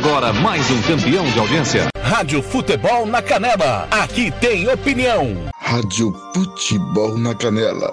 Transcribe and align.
Agora 0.00 0.32
mais 0.32 0.70
um 0.70 0.80
campeão 0.82 1.24
de 1.24 1.40
audiência. 1.40 1.88
Rádio 2.00 2.40
Futebol 2.40 3.04
na 3.04 3.20
Canela. 3.20 3.88
Aqui 3.90 4.30
tem 4.30 4.68
opinião. 4.68 5.36
Rádio 5.58 6.14
Futebol 6.32 7.18
na 7.18 7.34
Canela. 7.34 7.92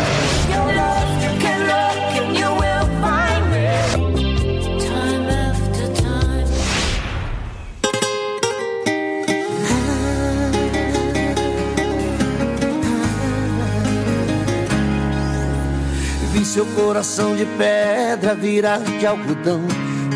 Vi 16.31 16.45
seu 16.45 16.65
coração 16.67 17.35
de 17.35 17.45
pedra 17.57 18.33
virar 18.33 18.79
de 18.79 19.05
algodão. 19.05 19.59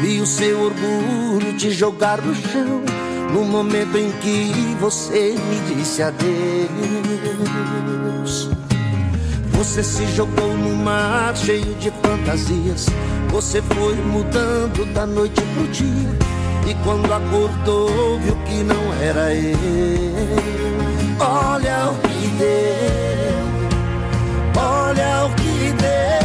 Vi 0.02 0.22
o 0.22 0.26
seu 0.26 0.62
orgulho 0.62 1.58
te 1.58 1.72
jogar 1.72 2.22
no 2.22 2.34
chão. 2.34 2.82
No 3.34 3.44
momento 3.44 3.98
em 3.98 4.12
que 4.14 4.76
você 4.80 5.36
me 5.38 5.76
disse 5.76 6.02
adeus. 6.02 6.30
Você 9.52 9.84
se 9.84 10.06
jogou 10.16 10.56
no 10.56 10.76
mar 10.78 11.36
cheio 11.36 11.76
de 11.76 11.92
fantasias. 11.92 12.86
Você 13.30 13.62
foi 13.62 13.96
mudando 13.96 14.86
da 14.94 15.06
noite 15.06 15.42
pro 15.54 15.68
dia. 15.68 16.18
E 16.66 16.74
quando 16.84 17.14
acordou, 17.14 18.20
viu 18.20 18.36
que 18.46 18.64
não 18.64 18.94
era 19.02 19.34
eu. 19.34 19.58
Olha 21.20 21.90
o 21.92 21.96
que 22.08 22.28
deu. 22.38 23.50
Olha 24.56 25.26
o 25.26 25.36
que 25.36 25.74
deu. 25.74 26.19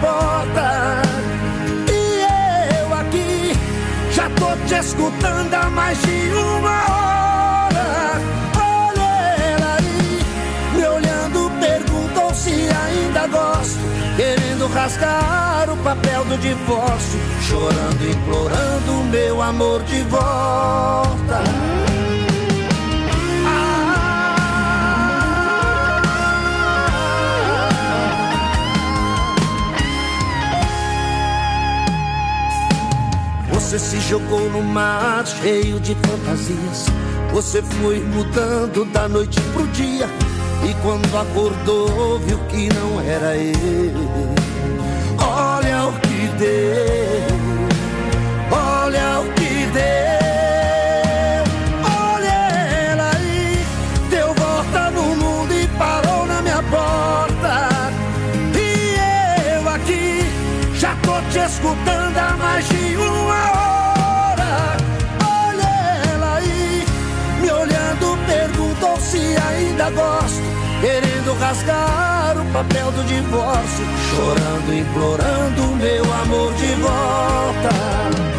Porta. 0.00 1.02
E 1.90 2.80
eu 2.80 2.94
aqui 2.94 3.52
já 4.12 4.28
tô 4.30 4.56
te 4.66 4.74
escutando 4.74 5.54
há 5.54 5.70
mais 5.70 6.00
de 6.02 6.32
uma 6.34 6.78
hora. 6.90 8.20
Olha 8.56 9.10
ela 9.50 9.76
aí. 9.78 10.20
Me 10.74 10.86
olhando, 10.86 11.50
perguntou 11.60 12.34
se 12.34 12.68
ainda 12.68 13.26
gosto. 13.26 13.80
Querendo 14.16 14.66
rasgar 14.68 15.70
o 15.70 15.76
papel 15.78 16.24
do 16.24 16.36
divórcio. 16.38 17.20
Chorando, 17.42 18.08
implorando 18.08 19.04
meu 19.10 19.42
amor 19.42 19.82
de 19.82 20.02
volta. 20.02 21.42
Você 33.72 33.78
se 33.78 34.00
jogou 34.00 34.50
no 34.50 34.60
mar 34.60 35.26
cheio 35.26 35.80
de 35.80 35.94
fantasias. 35.94 36.84
Você 37.32 37.62
foi 37.62 38.00
mudando 38.00 38.84
da 38.92 39.08
noite 39.08 39.40
pro 39.54 39.66
dia. 39.68 40.06
E 40.68 40.74
quando 40.82 41.16
acordou, 41.16 42.18
viu 42.18 42.38
que 42.50 42.68
não 42.74 43.00
era 43.00 43.34
ele. 43.34 44.08
Olha 45.18 45.86
o 45.86 45.92
que 46.00 46.28
deu. 46.36 47.38
Olha 48.50 49.20
o 49.20 49.32
que 49.32 49.66
deu. 49.72 50.11
Ainda 69.82 69.90
gosto. 69.90 70.42
Querendo 70.80 71.38
rasgar 71.38 72.36
o 72.38 72.44
papel 72.52 72.90
do 72.92 73.04
divórcio, 73.04 73.84
chorando, 74.10 74.74
implorando 74.74 75.76
meu 75.76 76.12
amor 76.22 76.52
de 76.54 76.74
volta. 76.74 78.31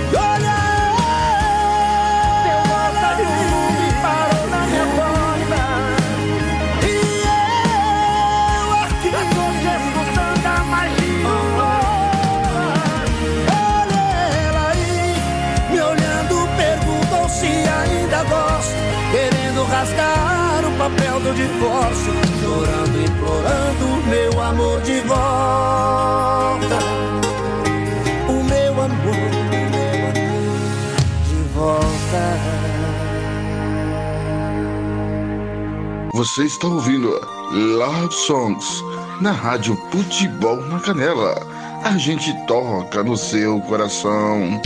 Você 36.23 36.45
está 36.45 36.67
ouvindo 36.67 37.09
Love 37.51 38.13
Songs 38.13 38.81
na 39.19 39.33
Rádio 39.33 39.75
Futebol 39.91 40.55
na 40.55 40.79
Canela. 40.79 41.35
A 41.83 41.97
gente 41.97 42.33
toca 42.47 43.03
no 43.03 43.17
seu 43.17 43.59
coração. 43.59 44.61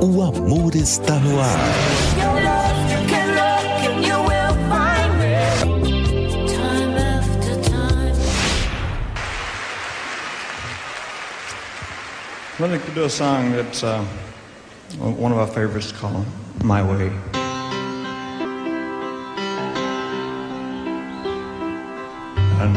O 0.00 0.22
amor 0.22 0.76
está 0.76 1.16
no 1.16 1.40
ar. 1.40 1.58
Let 12.60 12.70
me 12.70 12.78
do 12.94 13.04
a 13.04 13.10
song 13.10 13.50
that's 13.56 13.82
uh, 13.82 14.04
one 15.00 15.32
of 15.32 15.40
our 15.40 15.48
favorites 15.48 15.90
called 15.90 16.24
My 16.62 16.80
Way. 16.80 17.43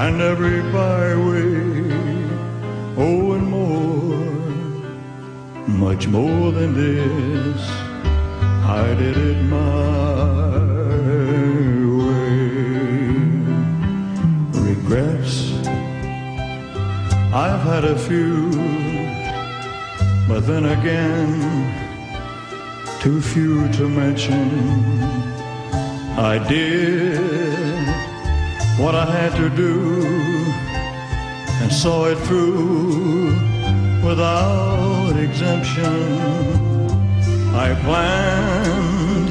and 0.00 0.20
every 0.22 0.62
byway, 0.70 1.56
oh, 2.96 3.32
and 3.32 3.46
more, 3.48 4.38
much 5.66 6.06
more 6.06 6.52
than 6.52 6.72
this. 6.72 7.60
I 8.80 8.94
did 8.94 9.16
it 9.16 9.42
my 9.42 10.54
way. 11.98 12.38
Regrets, 14.70 15.36
I've 17.34 17.64
had 17.72 17.84
a 17.84 17.98
few, 17.98 18.52
but 20.28 20.46
then 20.46 20.64
again, 20.78 21.30
too 23.00 23.20
few 23.20 23.66
to 23.72 23.88
mention. 23.88 24.48
I 26.16 26.38
did 26.48 27.57
what 28.78 28.94
I 28.94 29.06
had 29.06 29.34
to 29.36 29.50
do 29.50 30.06
and 31.62 31.72
saw 31.72 32.06
it 32.06 32.18
through 32.26 33.34
without 34.06 35.16
exemption. 35.16 35.96
I 37.54 37.74
planned 37.82 39.30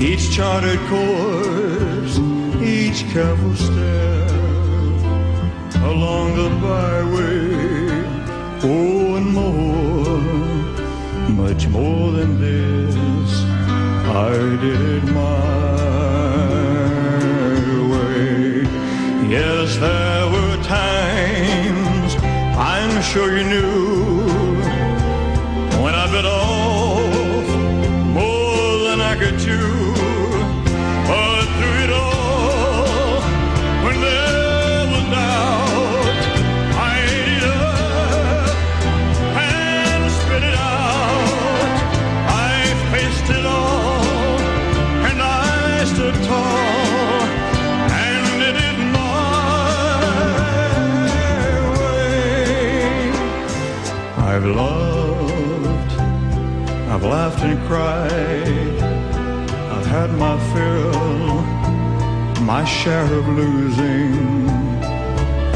each 0.00 0.30
charted 0.30 0.78
course, 0.88 2.18
each 2.62 3.00
careful 3.12 3.56
step 3.56 4.30
along 5.82 6.36
the 6.36 6.50
byway. 6.62 7.50
Oh, 8.62 9.16
and 9.16 9.28
more, 9.38 10.20
much 11.44 11.66
more 11.66 12.12
than 12.12 12.40
this, 12.40 13.42
I 14.06 14.30
did 14.60 15.02
my 15.12 15.69
Yes, 19.30 19.76
there 19.76 20.26
were 20.28 20.56
times 20.64 22.16
I'm 22.58 23.00
sure 23.00 23.36
you 23.36 23.44
knew 23.44 24.26
when 25.80 25.94
I 25.94 26.10
bit 26.10 26.24
off 26.24 26.49
I've 54.40 54.56
loved, 54.56 55.92
I've 56.88 57.04
laughed 57.04 57.44
and 57.44 57.60
cried, 57.66 58.82
I've 59.74 59.84
had 59.84 60.10
my 60.12 60.38
fill, 60.50 61.42
my 62.44 62.64
share 62.64 63.04
of 63.04 63.28
losing, 63.28 64.48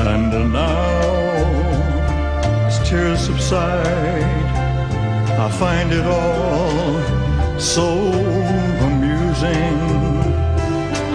and 0.07 0.53
now 0.53 1.01
as 2.67 2.79
tears 2.87 3.21
subside, 3.21 4.23
I 5.45 5.51
find 5.53 5.91
it 5.91 6.05
all 6.05 7.59
so 7.59 7.89
amusing 8.89 9.79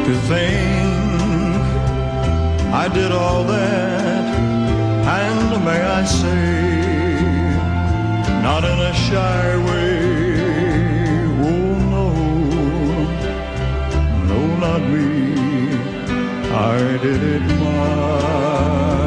to 0.06 0.14
think 0.28 1.62
I 2.74 2.88
did 2.92 3.12
all 3.12 3.44
that, 3.44 4.26
and 5.06 5.64
may 5.64 5.82
I 5.84 6.04
say, 6.04 6.69
not 8.50 8.64
in 8.64 8.80
a 8.80 8.94
shy 9.06 9.48
way. 9.68 10.00
Oh 11.50 11.72
no, 11.94 12.08
no, 14.30 14.40
not 14.66 14.82
me. 14.94 15.10
I 16.74 16.78
did 17.06 17.22
it 17.36 17.44
my 17.62 18.99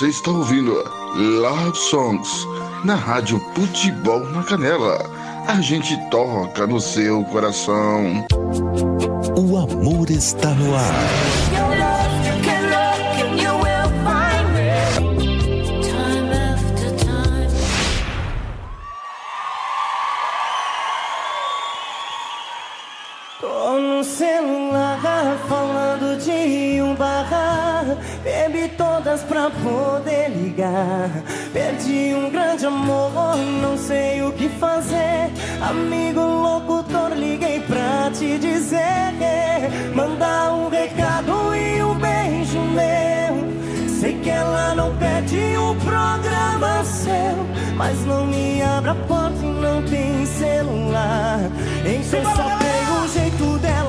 Você 0.00 0.08
está 0.08 0.30
ouvindo 0.30 0.82
Love 1.14 1.76
Songs 1.76 2.48
na 2.86 2.94
Rádio 2.94 3.38
Futebol 3.54 4.20
na 4.30 4.42
Canela. 4.42 4.98
A 5.46 5.60
gente 5.60 5.94
toca 6.08 6.66
no 6.66 6.80
seu 6.80 7.22
coração. 7.24 8.24
O 9.36 9.58
amor 9.58 10.10
está 10.10 10.54
no 10.54 10.74
ar. 10.74 11.49
Todas 29.10 29.24
pra 29.24 29.50
poder 29.50 30.28
ligar. 30.28 31.10
Perdi 31.52 32.14
um 32.14 32.30
grande 32.30 32.64
amor, 32.64 33.10
não 33.60 33.76
sei 33.76 34.22
o 34.22 34.30
que 34.30 34.48
fazer. 34.48 35.32
Amigo 35.60 36.20
locutor, 36.20 37.10
liguei 37.16 37.58
pra 37.58 38.08
te 38.12 38.38
dizer. 38.38 39.10
Mandar 39.96 40.52
um 40.52 40.68
recado 40.68 41.56
e 41.56 41.82
um 41.82 41.94
beijo 41.98 42.60
meu. 42.60 43.88
Sei 43.88 44.16
que 44.20 44.30
ela 44.30 44.76
não 44.76 44.96
pede 44.96 45.56
o 45.56 45.74
programa 45.84 46.84
seu, 46.84 47.74
mas 47.76 47.98
não 48.06 48.26
me 48.26 48.62
abre 48.62 48.90
a 48.90 48.94
porta 48.94 49.44
e 49.44 49.46
não 49.46 49.82
tem 49.82 50.24
celular. 50.24 51.40
Então 51.84 52.36
só 52.36 52.44
tem 52.58 53.04
o 53.04 53.08
jeito 53.08 53.58
dela 53.58 53.79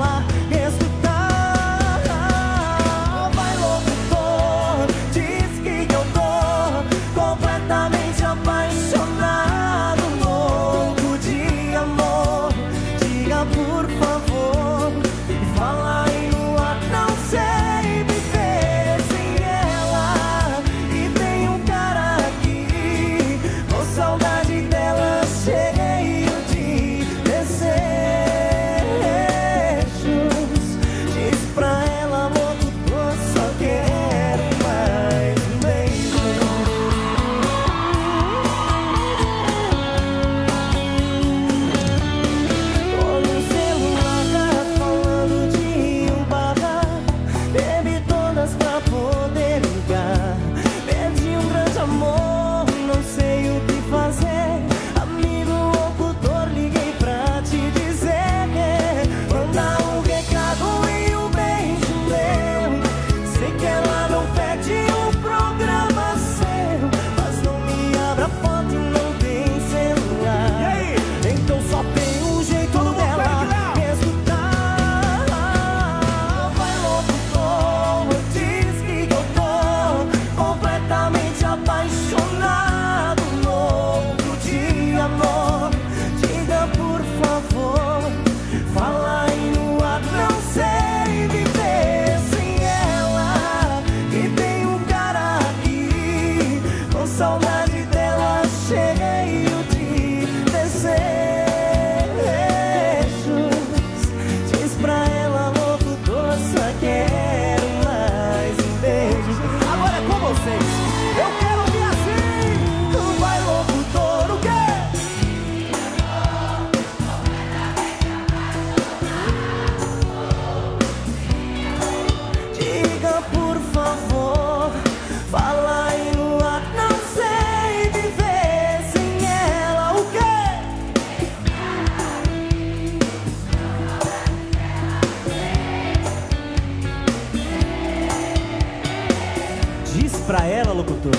pra 140.32 140.46
ela, 140.46 140.72
locutor. 140.72 141.12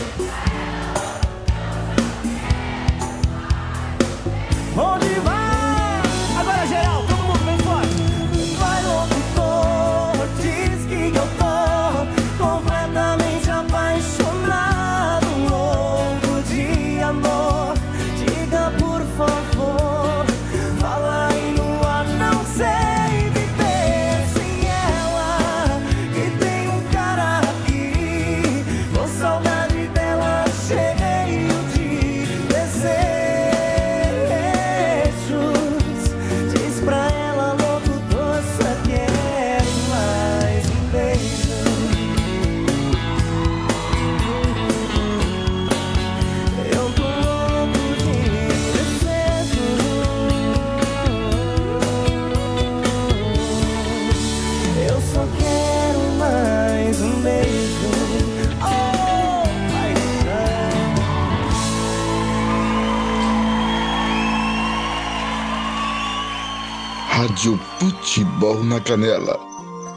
Futebol 68.44 68.64
na 68.66 68.82
Canela. 68.82 69.40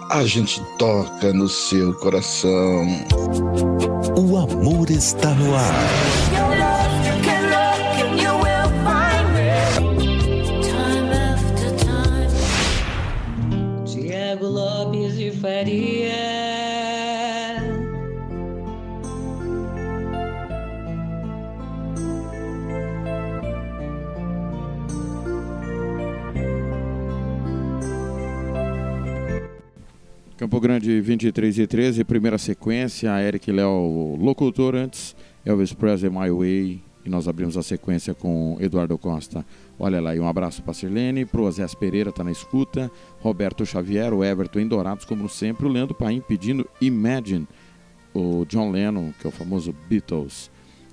A 0.09 0.25
gente 0.25 0.63
toca 0.79 1.33
no 1.33 1.49
seu 1.49 1.93
coração. 1.95 2.87
O 4.17 4.37
amor 4.37 4.89
está 4.89 5.31
no 5.35 5.53
ar. 5.53 6.36
Campo 30.47 30.61
Grande 30.61 31.01
23 31.01 31.59
e 31.59 31.67
13, 31.67 32.05
primeira 32.05 32.39
sequência, 32.39 33.21
Eric 33.21 33.51
Léo, 33.51 34.15
locutor 34.17 34.77
antes, 34.77 35.17
Elvis 35.45 35.73
Presley, 35.73 36.09
My 36.09 36.31
Way, 36.31 36.81
e 37.05 37.11
nós 37.11 37.27
abrimos 37.27 37.57
a 37.57 37.65
sequência 37.65 38.15
com 38.15 38.57
Eduardo 38.61 38.97
Costa. 38.97 39.45
Olha 39.77 40.01
lá, 40.01 40.15
e 40.15 40.21
um 40.21 40.29
abraço 40.29 40.63
para 40.63 40.73
Sirlene, 40.73 41.25
pro 41.25 41.43
Osés 41.43 41.75
Pereira, 41.75 42.13
tá 42.13 42.23
na 42.23 42.31
escuta, 42.31 42.89
Roberto 43.19 43.67
Xavier, 43.67 44.15
o 44.15 44.23
Everton 44.23 44.61
em 44.61 44.69
Dourados, 44.69 45.05
como 45.05 45.29
sempre, 45.29 45.67
o 45.67 45.69
Leandro 45.69 45.97
Paim 45.97 46.21
pedindo 46.21 46.65
Imagine, 46.81 47.49
o 48.15 48.45
John 48.45 48.71
Lennon, 48.71 49.13
que 49.21 49.27
é 49.27 49.29
o 49.29 49.33
famoso 49.33 49.75
Beatles. 49.89 50.49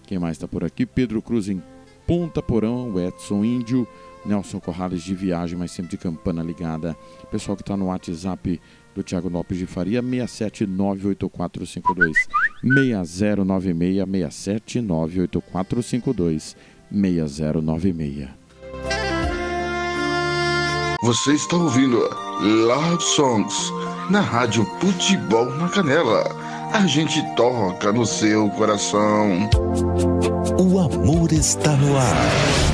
Quem 0.08 0.18
mais 0.18 0.36
está 0.36 0.48
por 0.48 0.64
aqui? 0.64 0.84
Pedro 0.84 1.22
Cruz 1.22 1.48
em 1.48 1.62
Ponta 2.08 2.42
Porão, 2.42 2.90
o 2.90 3.00
Edson 3.00 3.46
Índio, 3.46 3.88
Nelson 4.26 4.60
Corrales 4.60 5.04
de 5.04 5.14
viagem, 5.14 5.58
mas 5.58 5.72
sempre 5.72 5.92
de 5.92 5.98
campana 5.98 6.42
ligada. 6.42 6.98
Pessoal 7.30 7.56
que 7.56 7.62
está 7.62 7.78
no 7.78 7.88
WhatsApp 7.88 8.60
do 8.96 9.04
Thiago 9.04 9.30
Lopes 9.30 9.58
de 9.58 9.66
Faria, 9.66 10.02
6798452 10.02 12.14
6096 12.64 14.06
6798452 14.06 16.56
6096. 16.92 18.44
Você 21.04 21.34
está 21.34 21.58
ouvindo 21.58 22.00
Love 22.40 23.04
Songs 23.04 23.74
na 24.10 24.22
Rádio 24.22 24.66
Futebol 24.80 25.48
na 25.58 25.68
Canela. 25.68 26.24
A 26.72 26.88
gente 26.88 27.22
toca 27.36 27.92
no 27.92 28.06
seu 28.06 28.50
coração. 28.52 29.50
O 30.58 30.80
amor 30.80 31.34
está 31.34 31.76
no 31.76 31.98
ar. 31.98 32.73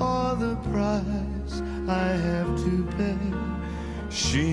Or 0.00 0.34
the 0.36 0.56
price 0.72 1.62
I 1.88 2.08
have 2.28 2.56
to 2.64 2.84
pay. 2.96 3.18
She 4.08 4.46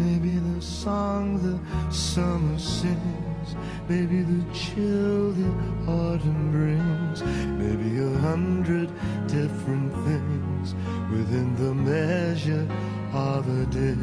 may 0.00 0.18
be 0.18 0.38
the 0.38 0.62
song 0.62 1.38
the 1.42 1.58
summer 1.92 2.58
sings, 2.58 3.54
maybe 3.88 4.22
the 4.22 4.42
chill 4.54 5.32
the 5.32 5.50
autumn 5.86 6.50
brings, 6.52 7.22
maybe 7.58 7.98
a 7.98 8.18
hundred 8.20 8.88
different 9.26 9.92
things 10.06 10.74
within 11.10 11.54
the 11.56 11.74
measure 11.74 12.66
of 13.12 13.48
a 13.48 13.66
day. 13.66 13.96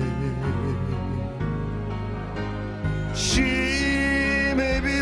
She 3.15 3.41
may 4.53 4.79
be 4.79 4.96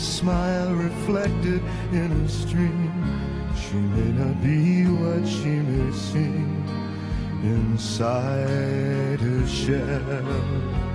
smile 0.00 0.74
reflected 0.74 1.62
in 1.92 2.10
a 2.12 2.28
stream. 2.28 2.92
She 3.54 3.76
may 3.76 4.12
not 4.12 4.42
be 4.42 4.84
what 4.84 5.26
she 5.28 5.60
may 5.60 5.92
seem 5.92 6.64
inside 7.42 9.20
her 9.20 9.46
shell. 9.46 10.89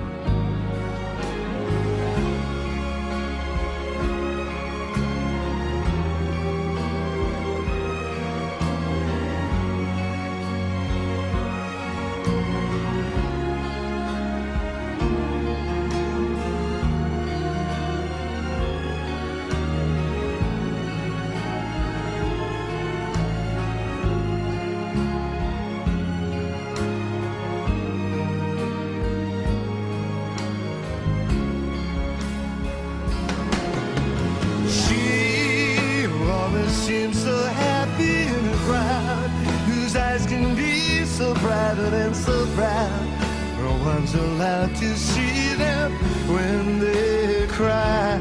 To 44.46 44.96
see 44.96 45.56
them 45.56 45.92
when 46.28 46.80
they 46.80 47.48
cry. 47.48 48.20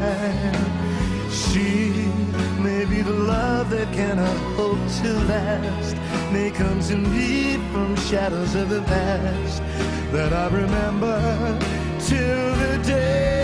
She 1.31 1.91
may 2.63 2.87
be 2.87 3.03
the 3.03 3.13
love 3.13 3.69
that 3.71 3.93
cannot 3.93 4.37
hope 4.57 4.79
to 5.03 5.13
last. 5.29 5.97
May 6.33 6.51
come 6.51 6.81
to 6.89 6.97
me 6.97 7.59
from 7.73 7.95
shadows 7.97 8.55
of 8.55 8.71
the 8.71 8.83
past 8.83 9.63
that 10.13 10.33
I 10.33 10.47
remember 10.49 11.19
till 12.01 12.55
the 12.57 12.83
day 12.87 13.44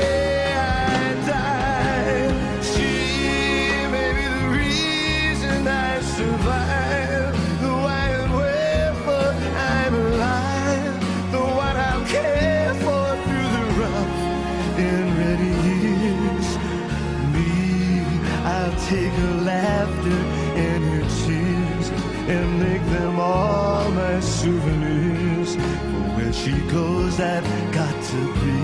take 18.91 19.13
her 19.13 19.35
laughter 19.43 20.21
and 20.67 20.83
her 20.93 21.07
tears 21.23 21.87
and 22.35 22.47
make 22.59 22.85
them 22.97 23.21
all 23.21 23.89
my 23.93 24.19
souvenirs. 24.19 25.55
For 25.55 26.05
where 26.17 26.33
she 26.33 26.55
goes, 26.77 27.21
I've 27.21 27.49
got 27.73 27.95
to 28.13 28.21
be. 28.43 28.61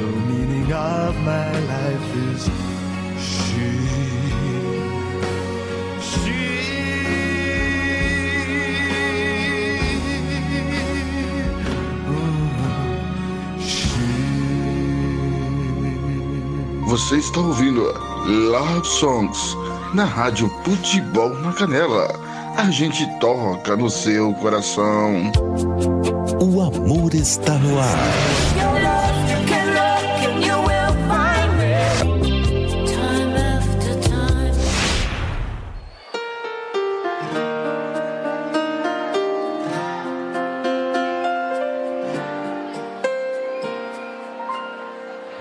The 0.00 0.10
meaning 0.28 0.70
of 0.70 1.16
my 1.24 1.50
life 1.74 2.08
is 2.30 2.42
she. 3.18 4.02
Você 16.86 17.16
está 17.16 17.40
ouvindo 17.40 18.11
Love 18.24 18.86
Songs 18.86 19.56
na 19.92 20.04
Rádio 20.04 20.48
Futebol 20.64 21.30
na 21.40 21.52
Canela. 21.52 22.08
A 22.56 22.70
gente 22.70 23.04
toca 23.18 23.76
no 23.76 23.90
seu 23.90 24.32
coração. 24.34 25.32
O 26.40 26.60
amor 26.60 27.14
está 27.14 27.54
no 27.54 27.80
ar. 27.80 28.42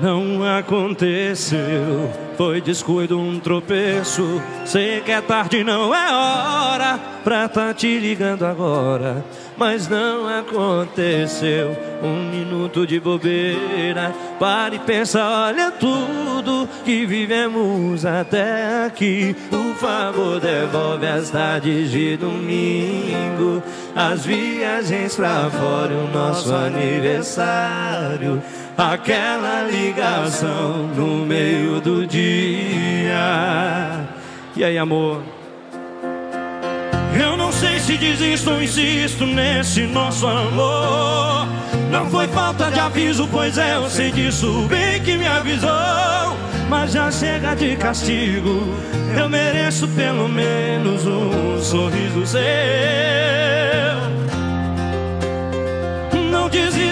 Não 0.02 0.44
aconteceu, 0.58 2.10
foi 2.38 2.62
descuido, 2.62 3.20
um 3.20 3.39
tropeço. 3.39 4.41
Sei 4.65 5.02
que 5.02 5.12
é 5.12 5.22
tarde, 5.22 5.63
não 5.63 5.94
é 5.94 6.12
hora 6.13 7.00
pra 7.24 7.48
tá 7.48 7.74
te 7.74 8.00
ligando 8.00 8.44
agora. 8.46 9.24
Mas 9.58 9.88
não 9.88 10.28
aconteceu, 10.28 11.78
um 12.02 12.32
minuto 12.32 12.88
de 12.88 13.00
bobeira. 13.00 14.12
Pare 14.39 14.78
e 14.78 14.80
pensa, 14.80 15.24
olha 15.24 15.70
tudo 15.70 16.67
que 16.84 17.06
vivemos 17.06 18.04
até 18.06 18.86
aqui. 18.86 19.36
Por 19.52 19.76
favor, 19.76 20.39
devolve 20.39 21.06
as 21.06 21.30
tardes 21.30 21.91
de 21.91 22.17
domingo, 22.17 23.62
as 23.96 24.26
viagens 24.26 25.15
pra 25.15 25.48
fora, 25.52 25.94
o 25.94 26.12
nosso 26.12 26.52
aniversário. 26.56 28.41
Aquela 28.77 29.63
ligação 29.63 30.88
no 30.95 31.25
meio 31.25 31.79
do 31.81 32.05
dia. 32.07 33.19
E 34.55 34.63
aí, 34.63 34.77
amor? 34.77 35.21
Eu 37.19 37.36
não 37.38 37.51
sei 37.51 37.79
se 37.79 37.97
desisto 37.97 38.51
ou 38.51 38.62
insisto 38.62 39.25
nesse 39.25 39.81
nosso 39.81 40.25
amor. 40.25 41.47
Não 41.91 42.10
foi 42.10 42.27
falta 42.29 42.71
de 42.71 42.79
aviso, 42.79 43.27
pois 43.31 43.57
é, 43.57 43.75
eu 43.75 43.89
sei 43.89 44.12
disso 44.12 44.65
bem 44.69 45.01
que 45.03 45.17
me 45.17 45.27
avisou. 45.27 45.69
Mas 46.69 46.93
já 46.93 47.12
chega 47.12 47.53
de 47.53 47.75
castigo. 47.75 48.73
Eu 49.17 49.27
mereço 49.27 49.88
pelo 49.89 50.29
menos 50.29 51.05
um 51.05 51.62
sorriso 51.62 52.25
seu. 52.25 52.41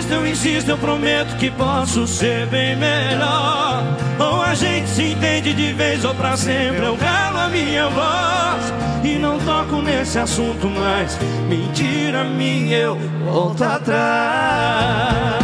Desisto, 0.09 0.13
eu 0.13 0.27
insisto, 0.27 0.69
eu 0.69 0.77
prometo 0.77 1.35
que 1.37 1.51
posso 1.51 2.07
ser 2.07 2.47
bem 2.47 2.75
melhor. 2.75 3.83
Ou 4.19 4.41
a 4.41 4.53
gente 4.55 4.89
se 4.89 5.03
entende 5.03 5.53
de 5.53 5.73
vez 5.73 6.03
ou 6.03 6.13
pra 6.15 6.35
sempre, 6.35 6.83
eu 6.85 6.97
calo 6.97 7.37
a 7.37 7.49
minha 7.49 7.87
voz. 7.89 8.73
E 9.03 9.17
não 9.17 9.39
toco 9.39 9.81
nesse 9.81 10.19
assunto 10.19 10.67
mais. 10.67 11.17
Mentira 11.47 12.23
minha, 12.23 12.77
eu 12.77 12.97
volto 13.25 13.63
atrás. 13.63 15.39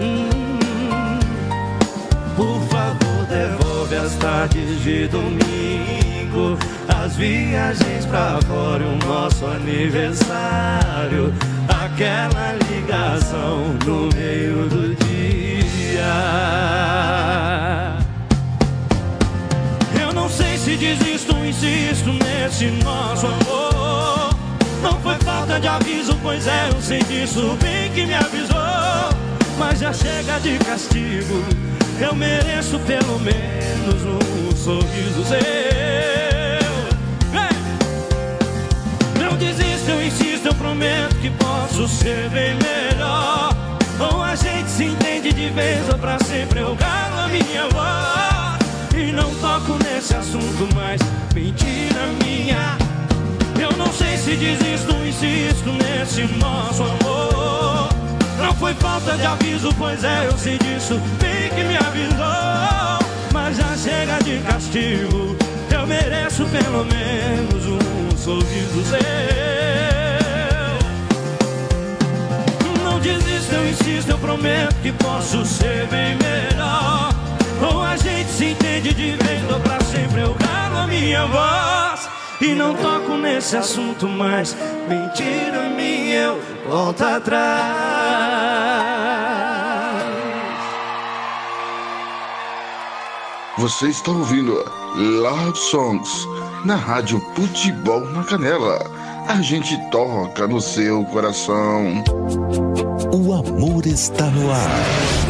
Hum, 0.00 1.18
Por 2.36 2.60
favor, 2.68 3.26
devolve 3.28 3.96
as 3.96 4.14
tardes 4.14 4.82
de 4.82 5.08
domingo, 5.08 6.58
viagens 7.20 8.06
pra 8.06 8.40
fora, 8.48 8.82
o 8.82 8.96
nosso 9.06 9.44
aniversário, 9.44 11.34
aquela 11.68 12.54
ligação 12.70 13.76
no 13.84 14.08
meio 14.16 14.66
do 14.70 14.94
dia. 15.04 16.00
Eu 20.00 20.14
não 20.14 20.30
sei 20.30 20.56
se 20.56 20.78
desisto 20.78 21.36
insisto 21.44 22.10
nesse 22.24 22.70
nosso 22.82 23.26
amor. 23.26 24.34
Não 24.82 24.98
foi 25.02 25.16
falta 25.16 25.60
de 25.60 25.68
aviso, 25.68 26.18
pois 26.22 26.46
é, 26.46 26.70
eu 26.70 26.80
sei 26.80 27.02
disso 27.02 27.54
bem 27.62 27.92
que 27.92 28.06
me 28.06 28.14
avisou. 28.14 28.56
Mas 29.58 29.78
já 29.78 29.92
chega 29.92 30.40
de 30.40 30.56
castigo, 30.60 31.44
eu 32.00 32.14
mereço 32.14 32.78
pelo 32.80 33.18
menos 33.20 34.06
um 34.06 34.56
sorriso 34.56 35.22
seu. 35.28 35.79
Insisto, 40.10 40.46
eu 40.46 40.54
prometo 40.54 41.14
que 41.16 41.30
posso 41.30 41.88
ser 41.88 42.28
bem 42.30 42.54
melhor. 42.56 43.54
Ou 43.98 44.22
a 44.22 44.34
gente 44.34 44.68
se 44.68 44.84
entende 44.84 45.32
de 45.32 45.48
vez 45.50 45.88
ou 45.88 45.98
pra 45.98 46.18
sempre, 46.24 46.60
eu 46.60 46.76
calo 46.76 47.18
a 47.18 47.28
minha 47.28 47.68
voz. 47.68 48.58
E 48.96 49.12
não 49.12 49.32
toco 49.36 49.78
nesse 49.84 50.14
assunto 50.14 50.74
mais, 50.74 51.00
mentira 51.34 52.06
minha. 52.24 52.76
Eu 53.60 53.76
não 53.76 53.92
sei 53.92 54.16
se 54.16 54.36
desisto, 54.36 54.92
insisto 55.06 55.70
nesse 55.72 56.22
nosso 56.38 56.82
amor. 56.82 57.88
Não 58.38 58.54
foi 58.54 58.74
falta 58.74 59.16
de 59.16 59.26
aviso, 59.26 59.72
pois 59.78 60.02
é, 60.02 60.26
eu 60.26 60.36
sei 60.36 60.58
disso, 60.58 61.00
bem 61.20 61.50
que 61.50 61.62
me 61.64 61.76
avisou. 61.76 63.06
Mas 63.32 63.56
já 63.56 63.76
chega 63.76 64.18
de 64.24 64.38
castigo, 64.40 65.36
mereço 65.90 66.46
pelo 66.46 66.84
menos 66.84 67.66
um 67.66 68.16
sorriso 68.16 68.84
seu. 68.84 69.00
Não 72.84 73.00
desisto, 73.00 73.52
eu 73.52 73.68
insisto, 73.68 74.10
eu 74.10 74.18
prometo 74.18 74.76
que 74.82 74.92
posso 74.92 75.44
ser 75.44 75.88
bem 75.88 76.16
melhor. 76.16 77.10
Ou 77.60 77.82
a 77.82 77.96
gente 77.96 78.30
se 78.30 78.44
entende 78.52 78.94
de 78.94 79.16
vez 79.16 79.50
ou 79.50 79.58
pra 79.58 79.80
sempre, 79.80 80.20
eu 80.20 80.32
calo 80.34 80.78
a 80.78 80.86
minha 80.86 81.26
voz. 81.26 82.08
E 82.40 82.54
não 82.54 82.72
toco 82.74 83.16
nesse 83.16 83.56
assunto 83.56 84.08
mais. 84.08 84.56
Mentira 84.88 85.68
minha, 85.76 86.14
eu 86.14 86.40
volto 86.68 87.02
atrás. 87.02 87.99
Você 93.60 93.88
está 93.88 94.10
ouvindo 94.10 94.54
Love 94.96 95.58
Songs 95.58 96.26
na 96.64 96.76
Rádio 96.76 97.20
Futebol 97.34 98.00
na 98.00 98.24
Canela. 98.24 98.78
A 99.28 99.42
gente 99.42 99.76
toca 99.90 100.48
no 100.48 100.62
seu 100.62 101.04
coração. 101.04 102.02
O 103.12 103.34
amor 103.34 103.86
está 103.86 104.30
no 104.30 104.50
ar. 104.50 105.29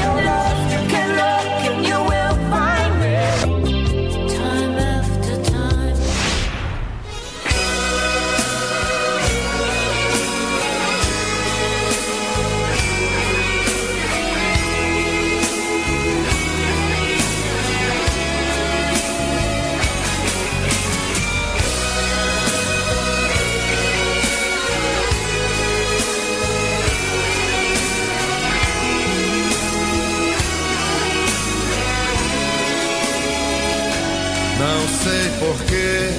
Sei 35.02 35.30
porquê, 35.38 36.10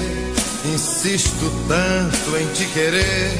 insisto 0.74 1.52
tanto 1.68 2.36
em 2.36 2.46
te 2.52 2.64
querer. 2.72 3.30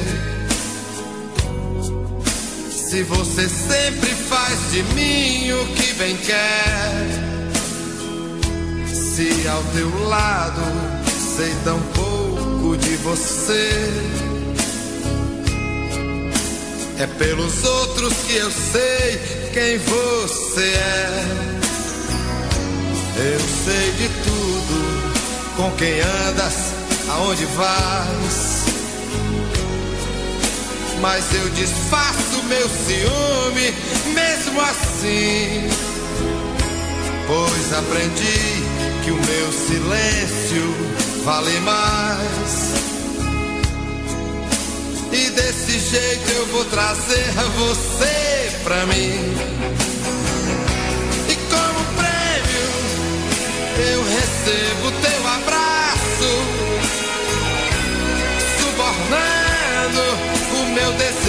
Se 2.71 3.03
você 3.03 3.49
sempre 3.49 4.09
faz 4.09 4.71
de 4.71 4.83
mim 4.93 5.51
o 5.51 5.65
que 5.75 5.93
bem 5.93 6.15
quer. 6.17 7.33
Se 8.93 9.47
ao 9.47 9.63
teu 9.75 10.07
lado 10.07 10.61
sei 11.35 11.53
tão 11.63 11.79
pouco 11.93 12.77
de 12.77 12.95
você. 12.97 13.69
É 16.99 17.07
pelos 17.17 17.63
outros 17.63 18.13
que 18.27 18.35
eu 18.35 18.51
sei 18.51 19.19
quem 19.53 19.77
você 19.79 20.61
é. 20.61 21.63
Eu 23.15 23.39
sei 23.39 23.91
de 23.91 24.09
tudo, 24.23 24.92
com 25.55 25.71
quem 25.71 25.99
andas, 25.99 26.53
aonde 27.09 27.45
vais. 27.45 28.63
Mas 31.01 31.25
eu 31.33 31.49
disfarço 31.49 32.43
meu 32.43 32.69
ciúme, 32.69 33.73
mesmo 34.13 34.61
assim. 34.61 35.69
Pois 37.27 37.73
aprendi 37.73 38.63
que 39.03 39.11
o 39.11 39.15
meu 39.15 39.51
silêncio 39.51 41.23
vale 41.25 41.59
mais. 41.59 42.73
E 45.11 45.29
desse 45.29 45.79
jeito 45.79 46.31
eu 46.31 46.45
vou 46.47 46.65
trazer 46.65 47.31
você 47.57 48.51
pra 48.63 48.85
mim. 48.85 49.35
E 51.29 51.35
como 51.49 51.85
prêmio, 51.95 52.67
eu 53.91 54.03
recebo 54.03 54.91
teu 55.01 55.22
meu 60.73 60.91
desejo 60.93 61.22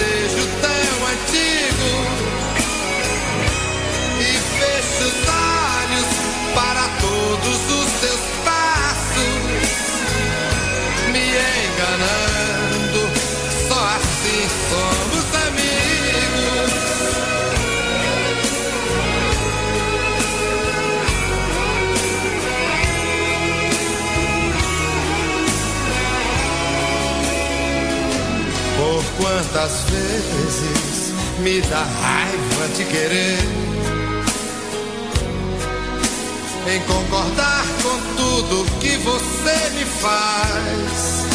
quantas 29.55 29.85
vezes 29.89 31.13
me 31.39 31.61
dá 31.61 31.81
raiva 31.81 32.67
te 32.75 32.83
querer? 32.83 33.39
Em 36.67 36.79
concordar 36.81 37.63
com 37.81 37.97
tudo 38.17 38.65
que 38.81 38.97
você 38.97 39.69
me 39.75 39.85
faz. 39.85 41.25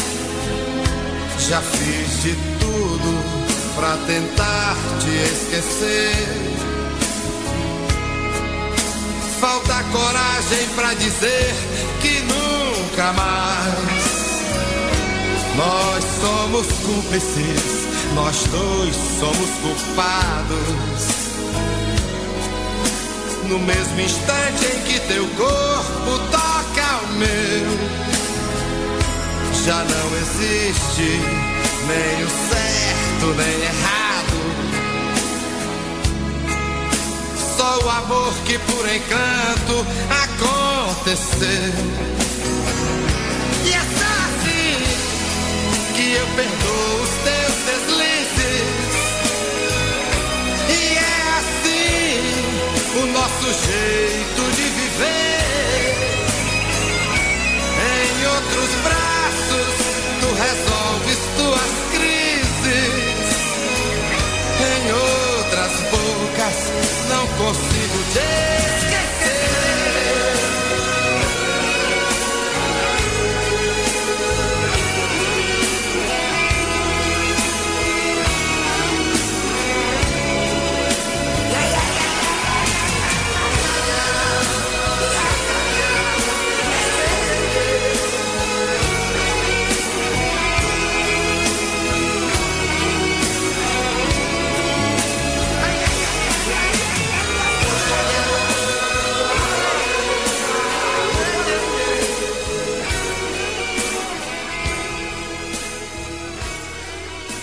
Já 1.49 1.61
fiz 1.61 2.21
de 2.21 2.35
tudo 2.59 3.23
pra 3.75 3.97
tentar 4.05 4.75
te 4.99 5.09
esquecer. 5.33 6.13
Falta 9.39 9.83
coragem 9.91 10.67
pra 10.75 10.93
dizer 10.93 11.55
que 12.01 12.19
nunca 12.19 13.13
mais. 13.13 14.00
Nós 16.01 16.09
somos 16.19 16.65
cúmplices, 16.83 17.87
nós 18.15 18.35
dois 18.49 18.95
somos 19.19 19.49
culpados. 19.61 20.57
No 23.47 23.59
mesmo 23.59 24.01
instante 24.01 24.65
em 24.65 24.81
que 24.81 24.99
teu 25.01 25.27
corpo 25.27 26.19
toca 26.31 27.03
o 27.03 27.07
meu, 27.19 27.67
já 29.63 29.83
não 29.83 30.17
existe 30.17 31.19
nem 31.87 32.23
o 32.23 32.29
certo 32.49 33.27
nem 33.37 33.61
errado. 33.61 34.39
Só 37.57 37.79
o 37.85 37.89
amor 37.89 38.33
que 38.47 38.57
por 38.57 38.89
encanto 38.89 39.85
aconteceu. 40.23 41.73
Eu 46.13 46.27
perdoo 46.35 47.01
os 47.01 47.09
teus 47.23 47.55
deslizes. 47.69 48.95
E 50.69 50.97
é 50.97 51.15
assim 51.39 52.19
o 53.01 53.05
nosso 53.07 53.47
jeito 53.65 54.41
de 54.55 54.63
viver. 54.79 55.95
Em 57.93 58.09
outros 58.27 58.71
braços, 58.83 59.75
tu 60.19 60.29
resolves 60.45 61.19
tuas 61.37 61.73
crises. 61.93 62.95
Em 64.69 64.83
outras 64.91 65.73
bocas, 65.91 66.59
não 67.09 67.25
consigo 67.37 67.99
te 68.13 68.60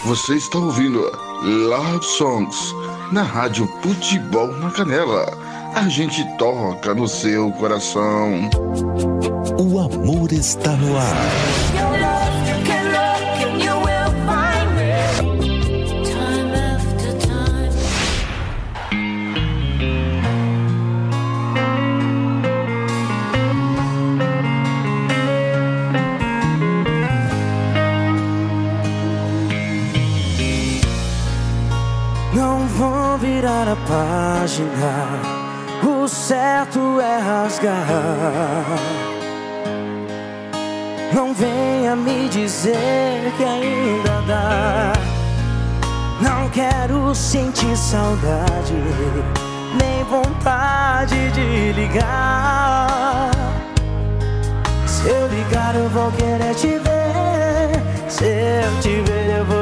Você 0.08 0.36
está 0.36 0.58
ouvindo 0.58 1.02
Love 1.42 2.02
Songs 2.02 2.74
na 3.12 3.22
Rádio 3.22 3.68
Futebol 3.82 4.46
na 4.56 4.70
Canela. 4.70 5.26
A 5.74 5.86
gente 5.90 6.24
toca 6.38 6.94
no 6.94 7.06
seu 7.06 7.52
coração. 7.52 8.48
O 9.60 9.78
amor 9.78 10.32
está 10.32 10.72
no 10.76 10.96
ar. 10.96 11.67
Página, 33.88 35.18
o 35.82 36.06
certo 36.06 37.00
é 37.00 37.18
rasgar. 37.18 38.66
Não 41.14 41.32
venha 41.32 41.96
me 41.96 42.28
dizer 42.28 43.32
que 43.36 43.44
ainda 43.44 44.22
dá. 44.26 44.92
Não 46.20 46.50
quero 46.50 47.14
sentir 47.14 47.76
saudade, 47.76 48.74
nem 49.80 50.04
vontade 50.04 51.30
de 51.30 51.72
ligar. 51.72 53.30
Se 54.86 55.08
eu 55.08 55.28
ligar, 55.28 55.74
eu 55.74 55.88
vou 55.88 56.12
querer 56.12 56.54
te 56.54 56.78
ver. 56.78 58.08
Se 58.08 58.24
eu 58.24 58.80
te 58.80 59.00
ver, 59.10 59.38
eu 59.38 59.44
vou 59.46 59.57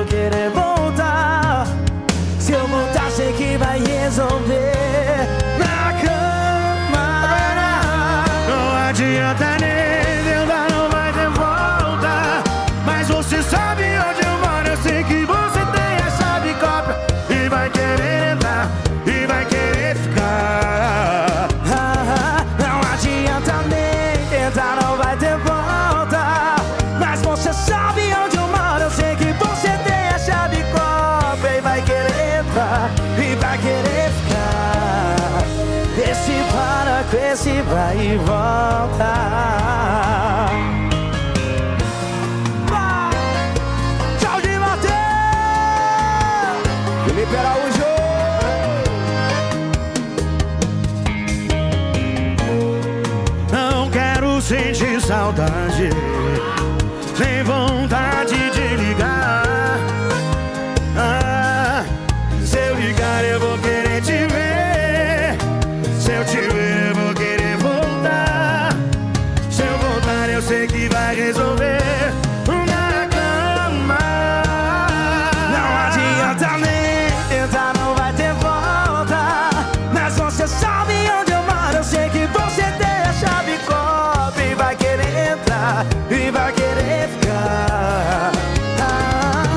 e 86.17 86.31
vai 86.31 86.53
querer 86.53 87.09
ficar. 87.09 88.33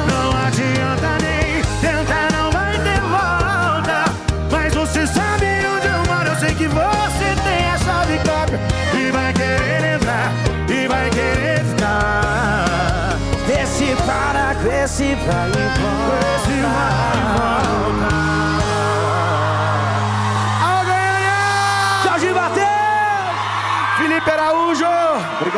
Não 0.08 0.30
adianta 0.46 1.18
nem 1.22 1.62
tentar, 1.82 2.32
não 2.32 2.52
vai 2.52 2.78
ter 2.80 3.00
volta. 3.02 4.12
Mas 4.52 4.74
você 4.74 5.08
sabe 5.08 5.46
onde 5.76 5.88
eu 5.88 6.14
moro, 6.14 6.30
eu 6.30 6.36
sei 6.36 6.54
que 6.54 6.68
você 6.68 7.36
tem 7.44 7.70
a 7.70 7.78
chave 7.78 8.20
própria. 8.20 8.60
E 8.94 9.12
vai 9.12 9.34
querer 9.34 9.96
entrar, 9.96 10.32
e 10.68 10.88
vai 10.88 11.10
querer 11.10 11.64
ficar. 11.64 13.18
Esse 13.62 13.96
para 14.06 14.56
com 14.56 14.72
esse 14.72 15.16
vai 15.16 15.50
e 15.50 16.39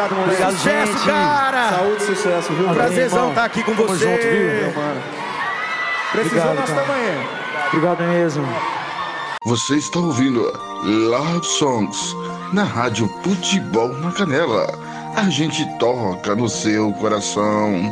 Obrigado, 0.05 0.15
moleque. 0.15 0.41
Obrigado, 0.43 0.57
Sucesso, 0.57 0.91
gente. 0.93 1.05
cara. 1.05 1.69
Saúde 1.69 2.03
e 2.03 2.05
sucesso, 2.05 2.53
viu? 2.53 2.69
Prazerzão 2.73 3.29
estar 3.29 3.45
aqui 3.45 3.63
com 3.63 3.75
Tamo 3.75 3.87
você. 3.87 4.05
junto, 4.05 4.21
viu, 4.21 4.81
mano? 4.83 5.01
Precisou, 6.11 6.39
Obrigado, 6.41 6.55
nós 6.59 6.69
cara. 6.69 6.81
estamos 6.81 6.95
aí. 6.95 7.27
Obrigado 7.67 8.03
mesmo. 8.03 8.47
Você 9.45 9.75
está 9.75 9.99
ouvindo 9.99 10.41
Love 10.83 11.45
Songs 11.45 12.15
na 12.53 12.63
Rádio 12.63 13.07
Futebol 13.23 13.89
na 13.99 14.11
Canela. 14.11 14.67
A 15.15 15.23
gente 15.29 15.65
toca 15.77 16.35
no 16.35 16.47
seu 16.47 16.91
coração. 16.93 17.91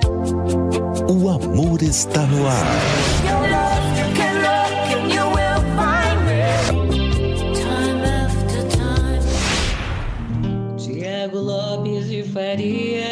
O 1.09 1.29
amor 1.29 1.81
está 1.81 2.21
no 2.21 2.47
ar. 2.47 3.18
Faria. 12.49 13.05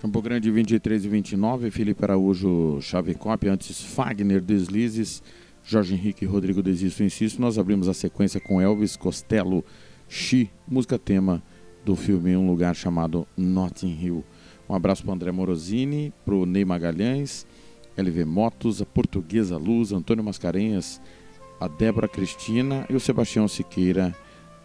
Campo 0.00 0.20
Grande 0.20 0.50
23 0.50 1.04
e 1.04 1.08
29, 1.08 1.70
Felipe 1.70 2.02
Araújo, 2.02 2.80
Chave 2.80 3.14
Cop, 3.14 3.48
antes 3.48 3.80
Fagner 3.80 4.40
Deslizes, 4.40 5.22
Jorge 5.62 5.94
Henrique 5.94 6.26
Rodrigo 6.26 6.64
Desisto 6.64 7.04
Insisto. 7.04 7.40
Nós 7.40 7.58
abrimos 7.58 7.86
a 7.86 7.94
sequência 7.94 8.40
com 8.40 8.60
Elvis 8.60 8.96
Costello, 8.96 9.64
Xi, 10.08 10.50
música 10.66 10.98
tema 10.98 11.40
do 11.84 11.94
filme 11.94 12.36
Um 12.36 12.48
Lugar 12.48 12.74
Chamado 12.74 13.24
Notting 13.36 13.96
Hill. 14.02 14.24
Um 14.68 14.74
abraço 14.74 15.04
para 15.04 15.14
André 15.14 15.30
Morosini, 15.30 16.12
para 16.24 16.34
o 16.34 16.44
Ney 16.44 16.64
Magalhães, 16.64 17.46
LV 17.96 18.24
Motos, 18.24 18.82
a 18.82 18.84
Portuguesa 18.84 19.56
Luz, 19.58 19.92
Antônio 19.92 20.24
Mascarenhas, 20.24 21.00
a 21.60 21.68
Débora 21.68 22.08
Cristina 22.08 22.84
e 22.90 22.96
o 22.96 23.00
Sebastião 23.00 23.46
Siqueira, 23.46 24.12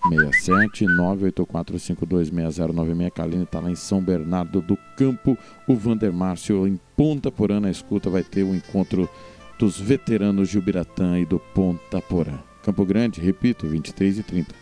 67 0.08 0.86
984526096. 0.86 3.12
Kaline 3.12 3.44
está 3.44 3.60
lá 3.60 3.70
em 3.70 3.76
São 3.76 4.02
Bernardo 4.02 4.62
do 4.62 4.78
Campo. 4.96 5.38
O 5.68 5.76
Vander 5.76 6.14
Márcio 6.14 6.66
em 6.68 6.80
Ponta 6.96 7.30
Porã 7.32 7.60
na 7.60 7.70
escuta 7.70 8.10
vai 8.10 8.24
ter 8.24 8.44
o 8.44 8.56
encontro 8.56 9.10
dos 9.58 9.78
veteranos 9.80 10.50
de 10.50 10.58
Ubiratã 10.58 11.20
e 11.20 11.26
do 11.26 11.40
Ponta 11.40 12.02
Porã. 12.02 12.40
Campo 12.64 12.86
Grande, 12.86 13.20
repito, 13.20 13.68
23 13.68 14.20
e 14.20 14.24
30. 14.24 14.56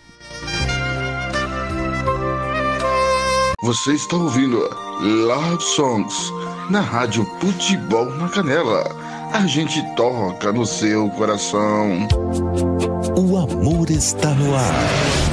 Você 3.61 3.93
está 3.93 4.15
ouvindo 4.15 4.57
Love 5.01 5.61
Songs 5.61 6.31
na 6.69 6.79
Rádio 6.79 7.25
Futebol 7.39 8.05
na 8.15 8.29
Canela. 8.29 8.83
A 9.33 9.45
gente 9.45 9.83
toca 9.95 10.53
no 10.53 10.65
seu 10.65 11.09
coração. 11.09 12.07
O 13.17 13.37
amor 13.37 13.91
está 13.91 14.33
no 14.35 14.55
ar. 14.55 15.26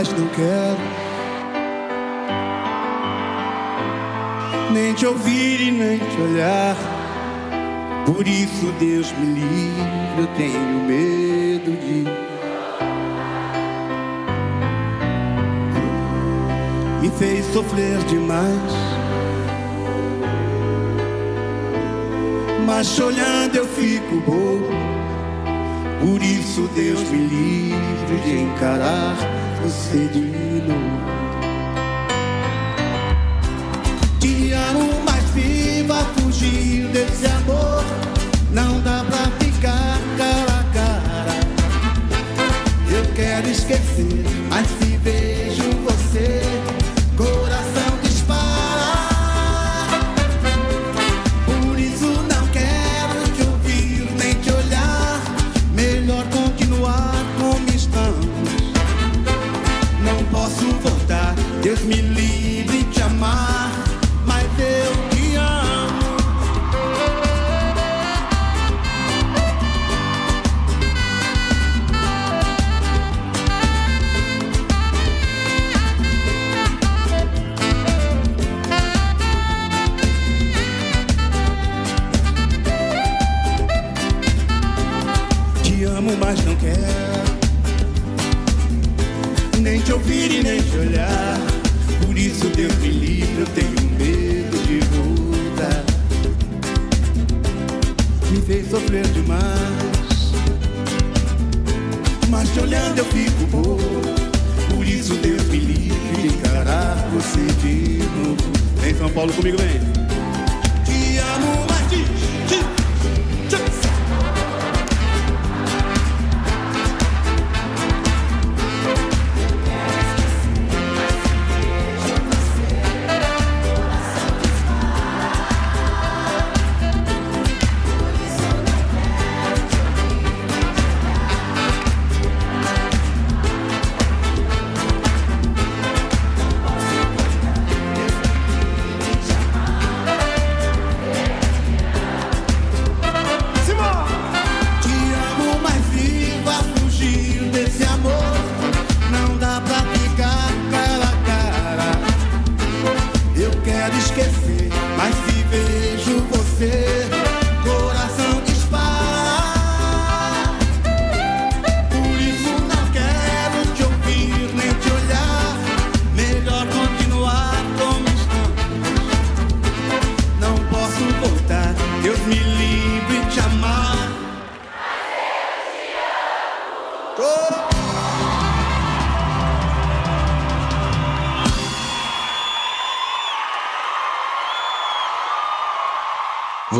Mas 0.00 0.08
não 0.14 0.26
quero 0.28 0.80
nem 4.72 4.94
te 4.94 5.04
ouvir 5.04 5.60
e 5.60 5.70
nem 5.70 5.98
te 5.98 6.20
olhar. 6.22 6.74
Por 8.06 8.26
isso, 8.26 8.72
Deus 8.78 9.12
me 9.18 9.26
livre, 9.40 10.20
eu 10.20 10.26
tenho 10.38 10.84
medo 10.86 11.72
de. 11.82 12.04
Me 17.02 17.10
fez 17.18 17.44
sofrer 17.52 17.98
demais. 18.04 18.72
Mas 22.64 22.98
olhando 22.98 23.56
eu 23.56 23.66
fico 23.66 24.16
bobo. 24.20 24.70
Por 26.00 26.22
isso 26.22 26.70
Deus 26.74 27.02
me 27.10 27.18
livre 27.26 28.16
de 28.24 28.42
encarar 28.44 29.39
você 29.62 30.08
de 30.08 30.20
novo. 30.66 31.29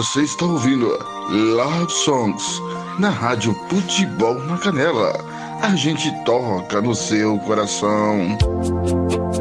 Você 0.00 0.22
está 0.22 0.46
ouvindo 0.46 0.98
Love 1.28 1.92
Songs 1.92 2.62
na 2.98 3.10
Rádio 3.10 3.54
Futebol 3.68 4.32
na 4.46 4.56
Canela. 4.56 5.12
A 5.60 5.76
gente 5.76 6.10
toca 6.24 6.80
no 6.80 6.94
seu 6.94 7.38
coração. 7.40 8.38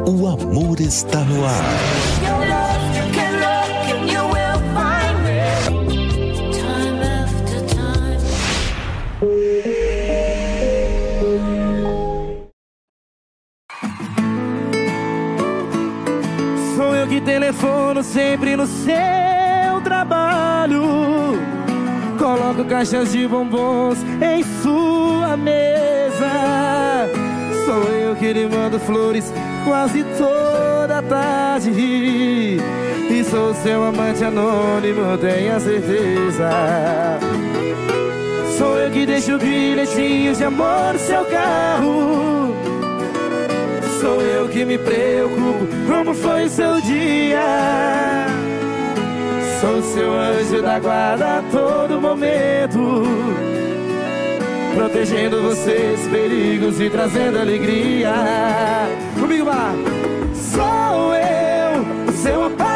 O 0.06 0.28
amor 0.28 0.78
está 0.78 1.20
no 1.20 1.46
ar. 1.46 1.64
Sou 16.76 16.94
eu 16.94 17.08
que 17.08 17.22
telefono 17.22 18.02
sempre 18.02 18.56
no 18.56 18.66
seu 18.66 19.39
Coloco 22.60 22.64
caixas 22.68 23.12
de 23.12 23.26
bombons 23.26 23.98
em 24.20 24.42
sua 24.62 25.36
mesa. 25.36 27.08
Sou 27.64 27.82
eu 27.84 28.14
que 28.16 28.32
lhe 28.32 28.46
mando 28.46 28.78
flores 28.78 29.32
quase 29.64 30.04
toda 30.18 31.02
tarde. 31.02 31.70
E 31.70 33.24
sou 33.24 33.54
seu 33.54 33.84
amante 33.84 34.24
anônimo, 34.24 35.16
tenha 35.18 35.58
certeza. 35.58 36.50
Sou 38.58 38.78
eu 38.78 38.90
que 38.90 39.06
deixo 39.06 39.38
bilhetinhos 39.38 40.38
de 40.38 40.44
amor 40.44 40.92
no 40.92 40.98
seu 40.98 41.24
carro. 41.26 42.54
Sou 44.00 44.20
eu 44.20 44.48
que 44.48 44.64
me 44.64 44.76
preocupo 44.76 45.66
como 45.88 46.14
foi 46.14 46.48
seu 46.48 46.80
dia. 46.82 48.19
Seu 49.92 50.14
anjo 50.14 50.62
da 50.62 50.78
guarda 50.78 51.38
a 51.38 51.42
todo 51.50 52.00
momento, 52.00 53.02
protegendo 54.74 55.42
vocês 55.42 56.06
perigos 56.06 56.80
e 56.80 56.88
trazendo 56.88 57.40
alegria. 57.40 58.12
Comigo, 59.18 59.46
Mar. 59.46 59.74
Sou 60.32 61.14
eu, 61.14 62.12
seu 62.12 62.44
apaixonado. 62.44 62.69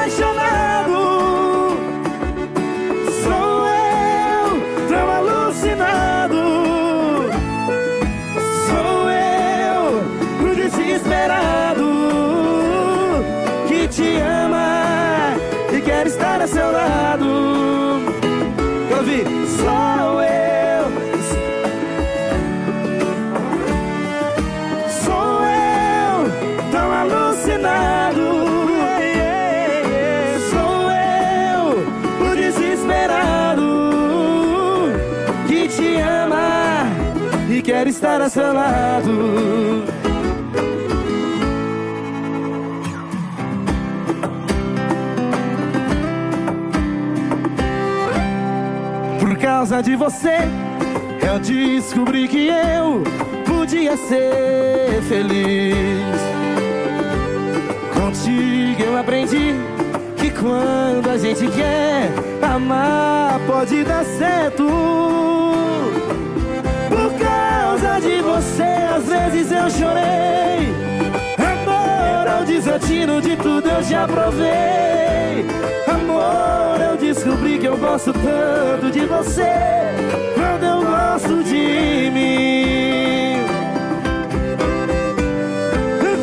Estar 38.05 38.21
a 38.21 38.29
seu 38.29 38.53
lado. 38.53 39.85
Por 49.19 49.39
causa 49.39 49.83
de 49.83 49.97
você, 49.97 50.37
eu 51.27 51.39
descobri 51.39 52.29
que 52.29 52.49
eu 52.49 53.03
podia 53.47 53.97
ser 53.97 55.01
feliz. 55.09 56.21
Contigo 57.95 58.83
eu 58.83 58.99
aprendi 58.99 59.55
que 60.19 60.31
quando 60.31 61.09
a 61.09 61.17
gente 61.17 61.47
quer 61.49 62.11
amar, 62.43 63.41
pode 63.47 63.83
dar 63.83 64.05
certo. 64.05 65.15
De 68.01 68.21
você, 68.21 68.63
às 68.63 69.05
vezes 69.05 69.53
eu 69.53 69.71
chorei. 69.71 70.75
Amor, 71.39 72.43
o 72.43 72.45
desatino 72.45 73.23
de 73.23 73.37
tudo 73.37 73.69
eu 73.69 73.83
já 73.83 74.07
provei. 74.07 75.47
Amor, 75.87 76.81
eu 76.81 76.97
descobri 76.97 77.59
que 77.59 77.67
eu 77.67 77.79
gosto 77.79 78.13
tanto 78.13 78.91
de 78.91 79.07
você. 79.07 79.49
Quando 80.35 80.65
eu 80.65 80.83
gosto 80.85 81.45
de 81.45 82.11
mim. 82.13 83.39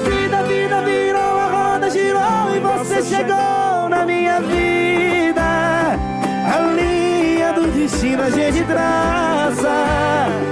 Vida, 0.06 0.44
vida 0.44 0.82
virou, 0.84 1.40
a 1.40 1.48
roda 1.48 1.90
girou 1.90 2.56
e 2.56 2.60
você 2.60 3.02
chegou 3.02 3.90
na 3.90 4.06
minha 4.06 4.40
vida. 4.42 5.42
A 5.42 6.60
linha 6.76 7.54
do 7.54 7.68
destino 7.72 8.24
a 8.24 8.30
gente 8.30 8.62
traça 8.66 10.51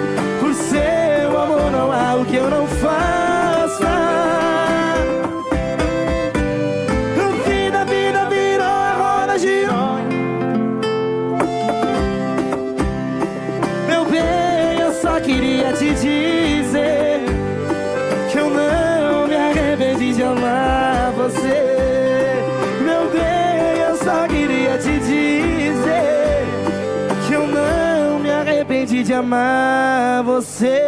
que 2.30 2.36
eu 2.36 2.50
não 2.50 2.68
faça. 2.68 3.90
Vida, 7.48 7.86
vida, 7.86 8.30
virou 8.30 8.68
a 8.68 8.92
é 8.92 9.02
roda 9.02 9.40
de 9.40 9.66
óleo. 9.66 10.10
Meu 13.88 14.06
bem, 14.06 14.80
eu 14.80 14.94
só 14.94 15.20
queria 15.20 15.74
te 15.74 15.90
dizer 15.96 17.22
que 18.32 18.38
eu 18.38 18.50
não 18.50 19.28
me 19.28 19.36
arrependi 19.36 20.14
de 20.14 20.24
amar 20.24 21.12
você. 21.14 22.44
Meu 22.84 23.10
bem, 23.10 23.82
eu 23.88 23.96
só 23.98 24.28
queria 24.28 24.78
te 24.78 25.00
dizer 25.00 26.46
que 27.28 27.34
eu 27.34 27.48
não 27.48 28.20
me 28.20 28.30
arrependi 28.30 29.04
de 29.04 29.14
amar 29.14 30.24
você. 30.24 30.79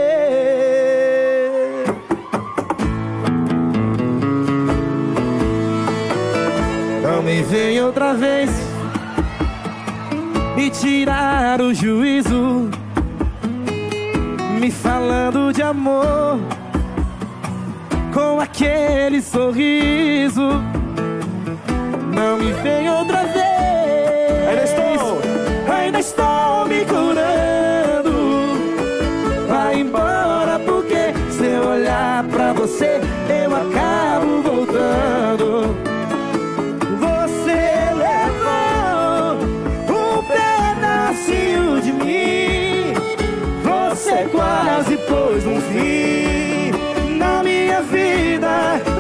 tirar 11.02 11.60
o 11.62 11.74
juízo, 11.74 12.70
me 14.60 14.70
falando 14.70 15.52
de 15.52 15.64
amor 15.64 16.40
com 18.14 18.40
aquele 18.40 19.20
sorriso. 19.20 20.62
Não 22.14 22.38
me 22.38 22.54
vem 22.54 22.88
outra 22.92 23.24
vez. 23.24 24.48
Ainda 24.48 24.64
estou, 24.64 25.22
ainda 25.74 26.00
estou 26.00 26.66
me 26.68 26.86
curando. 26.86 28.12
Vai 29.50 29.80
embora 29.80 30.60
porque 30.60 31.16
se 31.32 31.46
eu 31.46 31.68
olhar 31.68 32.24
pra 32.26 32.54
você 32.54 32.91
E 44.80 44.98
pôs 44.98 45.46
um 45.46 45.62
fim 45.62 46.72
na 47.18 47.44
minha 47.44 47.82
vida. 47.82 48.91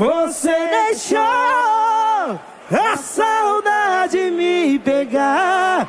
Você 0.00 0.48
deixou 0.48 1.18
a 1.18 2.96
saudade 2.96 4.30
me 4.30 4.78
pegar. 4.78 5.86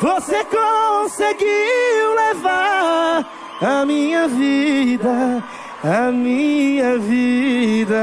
Você 0.00 0.44
conseguiu 0.46 2.14
levar 2.16 3.24
a 3.60 3.86
minha 3.86 4.26
vida, 4.26 5.44
a 5.84 6.10
minha 6.10 6.98
vida. 6.98 7.94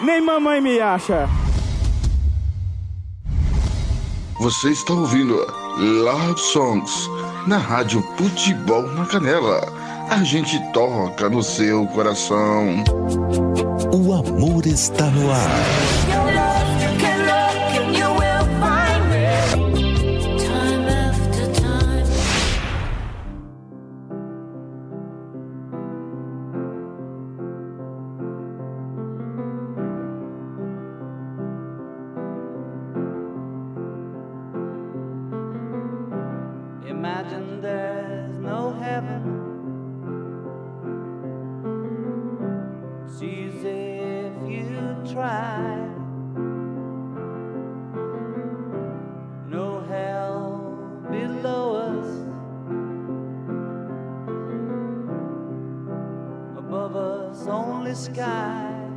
Nem 0.00 0.20
mamãe 0.20 0.60
me 0.60 0.80
acha. 0.80 1.28
Você 4.40 4.70
está 4.70 4.94
ouvindo 4.94 5.36
Love 5.78 6.40
Songs 6.40 7.08
na 7.46 7.58
rádio 7.58 8.02
Futebol 8.18 8.82
na 8.82 9.06
Canela 9.06 9.75
a 10.08 10.22
gente 10.22 10.58
toca 10.72 11.28
no 11.28 11.42
seu 11.42 11.86
coração. 11.88 12.84
O 13.92 14.12
amor 14.12 14.66
está 14.66 15.10
no 15.10 15.30
ar. 15.30 16.05
above 56.68 56.96
us 56.96 57.46
only 57.46 57.94
sky. 57.94 58.95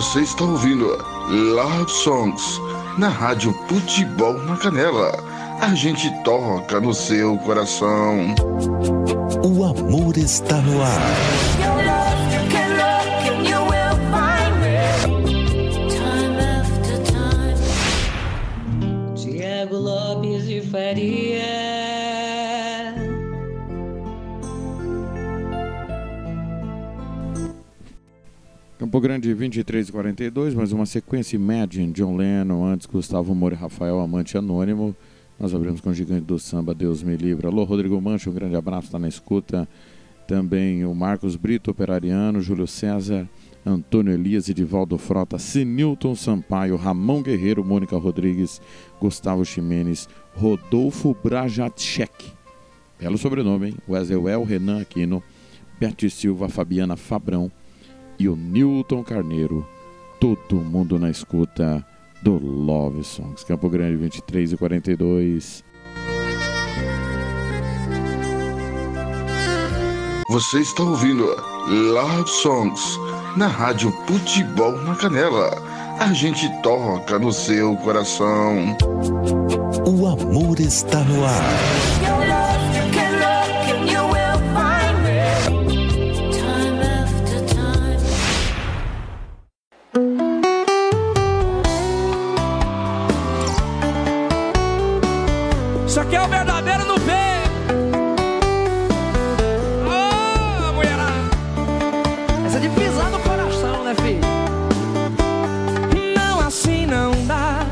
Está 0.00 0.44
ouvindo 0.44 0.86
Love 1.28 1.90
Songs 1.90 2.58
na 2.96 3.08
Rádio 3.08 3.52
Futebol 3.68 4.32
na 4.44 4.56
Canela. 4.56 5.12
A 5.60 5.74
gente 5.74 6.10
toca 6.24 6.80
no 6.80 6.94
seu 6.94 7.36
coração. 7.38 8.34
O 9.44 9.62
amor 9.62 10.16
está 10.16 10.56
no 10.62 10.82
ar. 10.82 11.00
Tiago 19.14 19.76
Lopes 19.76 20.46
de 20.46 20.62
Faria. 20.62 21.19
Campo 28.90 29.02
Grande 29.02 29.32
23 29.32 29.88
e 29.88 29.92
42, 29.92 30.52
mais 30.52 30.72
uma 30.72 30.84
sequência 30.84 31.36
Imagine, 31.36 31.92
John 31.92 32.16
Lennon, 32.16 32.64
antes 32.64 32.88
Gustavo 32.88 33.32
Moura 33.36 33.54
e 33.54 33.56
Rafael 33.56 34.00
Amante 34.00 34.36
Anônimo. 34.36 34.96
Nós 35.38 35.54
abrimos 35.54 35.80
com 35.80 35.90
o 35.90 35.94
gigante 35.94 36.22
do 36.22 36.40
samba, 36.40 36.74
Deus 36.74 37.00
me 37.00 37.16
livre. 37.16 37.46
Alô, 37.46 37.62
Rodrigo 37.62 38.00
Mancha, 38.00 38.28
um 38.28 38.32
grande 38.32 38.56
abraço, 38.56 38.86
está 38.86 38.98
na 38.98 39.06
escuta. 39.06 39.68
Também 40.26 40.84
o 40.84 40.92
Marcos 40.92 41.36
Brito, 41.36 41.70
operariano, 41.70 42.40
Júlio 42.40 42.66
César, 42.66 43.28
Antônio 43.64 44.12
Elias, 44.12 44.48
Edivaldo 44.48 44.98
Frota, 44.98 45.38
Sinilton 45.38 46.16
Sampaio, 46.16 46.74
Ramon 46.74 47.22
Guerreiro, 47.22 47.64
Mônica 47.64 47.96
Rodrigues, 47.96 48.60
Gustavo 49.00 49.44
Ximenes, 49.44 50.08
Rodolfo 50.34 51.16
Brajatchek. 51.22 52.32
Belo 52.98 53.16
sobrenome, 53.16 53.68
hein? 53.68 53.76
Wesley 53.88 54.18
Renan 54.44 54.80
Aquino, 54.80 55.22
Bete 55.78 56.10
Silva, 56.10 56.48
Fabiana 56.48 56.96
Fabrão 56.96 57.52
e 58.20 58.28
o 58.28 58.36
Newton 58.36 59.02
Carneiro. 59.02 59.66
Todo 60.20 60.56
mundo 60.56 60.98
na 60.98 61.08
escuta 61.08 61.84
do 62.20 62.36
Love 62.36 63.02
Songs. 63.02 63.42
Campo 63.42 63.70
Grande 63.70 63.96
23 63.96 64.52
e 64.52 64.56
42. 64.58 65.64
Você 70.28 70.60
está 70.60 70.82
ouvindo 70.82 71.24
Love 71.66 72.28
Songs 72.28 72.98
na 73.38 73.46
Rádio 73.46 73.90
Futebol 74.06 74.72
na 74.82 74.94
Canela. 74.96 75.50
A 75.98 76.12
gente 76.12 76.46
toca 76.62 77.18
no 77.18 77.32
seu 77.32 77.74
coração. 77.78 78.76
O 79.86 80.06
amor 80.06 80.60
está 80.60 81.02
no 81.04 81.24
ar. 81.24 81.99
Isso 95.90 95.98
aqui 95.98 96.14
é 96.14 96.22
o 96.22 96.28
verdadeiro 96.28 96.84
no 96.84 96.94
peito. 97.00 97.50
Ô, 99.84 100.72
mulherada. 100.72 101.12
Essa 102.46 102.58
é 102.58 102.60
de 102.60 102.68
pisar 102.68 103.10
no 103.10 103.18
coração, 103.18 103.82
né, 103.82 103.92
filho? 104.00 104.20
Não 106.14 106.46
assim 106.46 106.86
não 106.86 107.10
dá. 107.26 107.66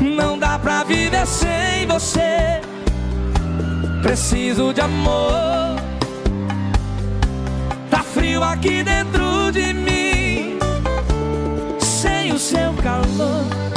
Não 0.00 0.38
dá 0.38 0.58
pra 0.58 0.84
viver 0.84 1.26
sem 1.26 1.86
você. 1.86 2.62
Preciso 4.00 4.72
de 4.72 4.80
amor. 4.80 5.76
Tá 7.90 8.02
frio 8.02 8.42
aqui 8.42 8.82
dentro 8.82 9.52
de 9.52 9.74
mim. 9.74 10.58
Sem 11.78 12.32
o 12.32 12.38
seu 12.38 12.72
calor. 12.82 13.71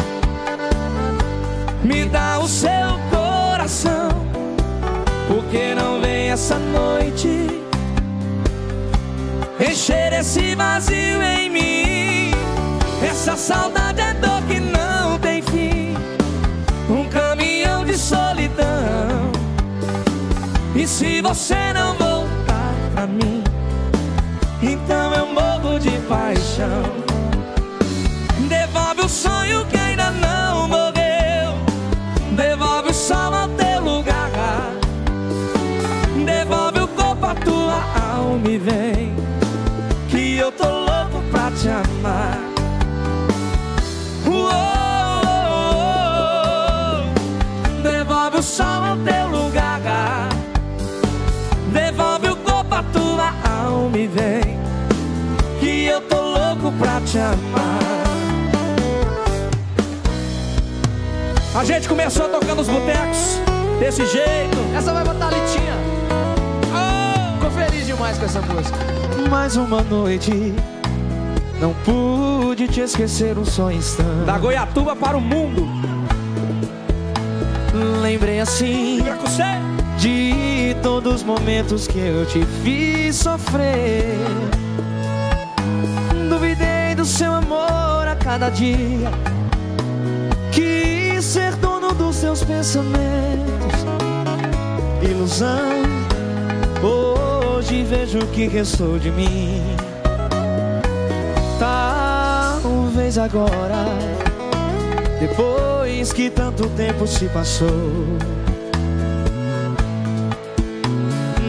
Me 1.86 2.04
dá 2.06 2.40
o 2.40 2.48
seu 2.48 3.00
coração. 3.12 4.10
Por 5.28 5.44
que 5.52 5.76
não 5.76 6.02
vem 6.02 6.32
essa 6.32 6.58
noite? 6.58 7.62
Encher 9.60 10.12
esse 10.14 10.56
vazio 10.56 11.22
em 11.22 11.48
mim. 11.48 12.32
Essa 13.08 13.36
saudade 13.36 14.02
é 14.02 14.16
dor 14.16 14.42
que 14.48 14.60
não 14.60 15.20
tem 15.20 15.44
fim. 15.44 15.96
Um 16.90 17.08
caminhão 17.08 17.86
de 17.86 17.96
solidão. 17.96 19.32
E 20.76 20.88
se 20.88 21.22
você 21.22 21.72
não 21.72 21.94
voltar 21.94 22.74
pra 22.96 23.06
mim, 23.06 23.44
então 24.60 25.14
eu 25.14 25.28
morro 25.28 25.80
de 25.80 25.92
paixão. 26.10 27.06
Devolve 28.50 29.02
o 29.02 29.10
sonho 29.10 29.64
que 29.68 29.75
A 61.56 61.64
gente 61.64 61.88
começou 61.88 62.28
tocando 62.28 62.62
os 62.62 62.68
botecos 62.68 63.40
desse 63.80 64.06
jeito. 64.06 64.58
Essa 64.78 64.92
vai 64.92 65.06
botar 65.06 65.28
a 65.28 65.32
litinha. 65.32 65.74
Ficou 67.36 67.52
feliz 67.52 67.86
demais 67.86 68.18
com 68.18 68.26
essa 68.26 68.42
música. 68.42 68.78
Mais 69.30 69.56
uma 69.56 69.82
noite. 69.82 70.54
Não 71.58 71.74
pude 71.86 72.68
te 72.68 72.82
esquecer 72.82 73.38
um 73.38 73.46
só 73.46 73.72
instante. 73.72 74.26
Da 74.26 74.38
Goiatuba 74.38 74.94
para 74.94 75.16
o 75.16 75.22
mundo. 75.22 75.66
Lembrei 78.02 78.42
assim 78.42 79.02
de 79.98 80.76
todos 80.84 81.16
os 81.16 81.24
momentos 81.24 81.88
que 81.88 81.98
eu 81.98 82.26
te 82.26 82.44
fiz 82.62 83.16
sofrer. 83.16 84.18
Cada 88.36 88.50
dia. 88.50 89.10
Quis 90.52 91.24
ser 91.24 91.56
dono 91.56 91.94
dos 91.94 92.18
seus 92.18 92.44
pensamentos. 92.44 93.86
Ilusão. 95.02 95.86
Hoje 96.84 97.84
vejo 97.86 98.20
o 98.20 98.28
que 98.28 98.48
restou 98.48 99.00
de 99.00 99.10
mim. 99.10 99.64
Talvez 101.58 103.18
agora, 103.18 103.86
depois 105.18 106.12
que 106.12 106.30
tanto 106.30 106.68
tempo 106.72 107.08
se 107.08 107.30
passou, 107.30 107.70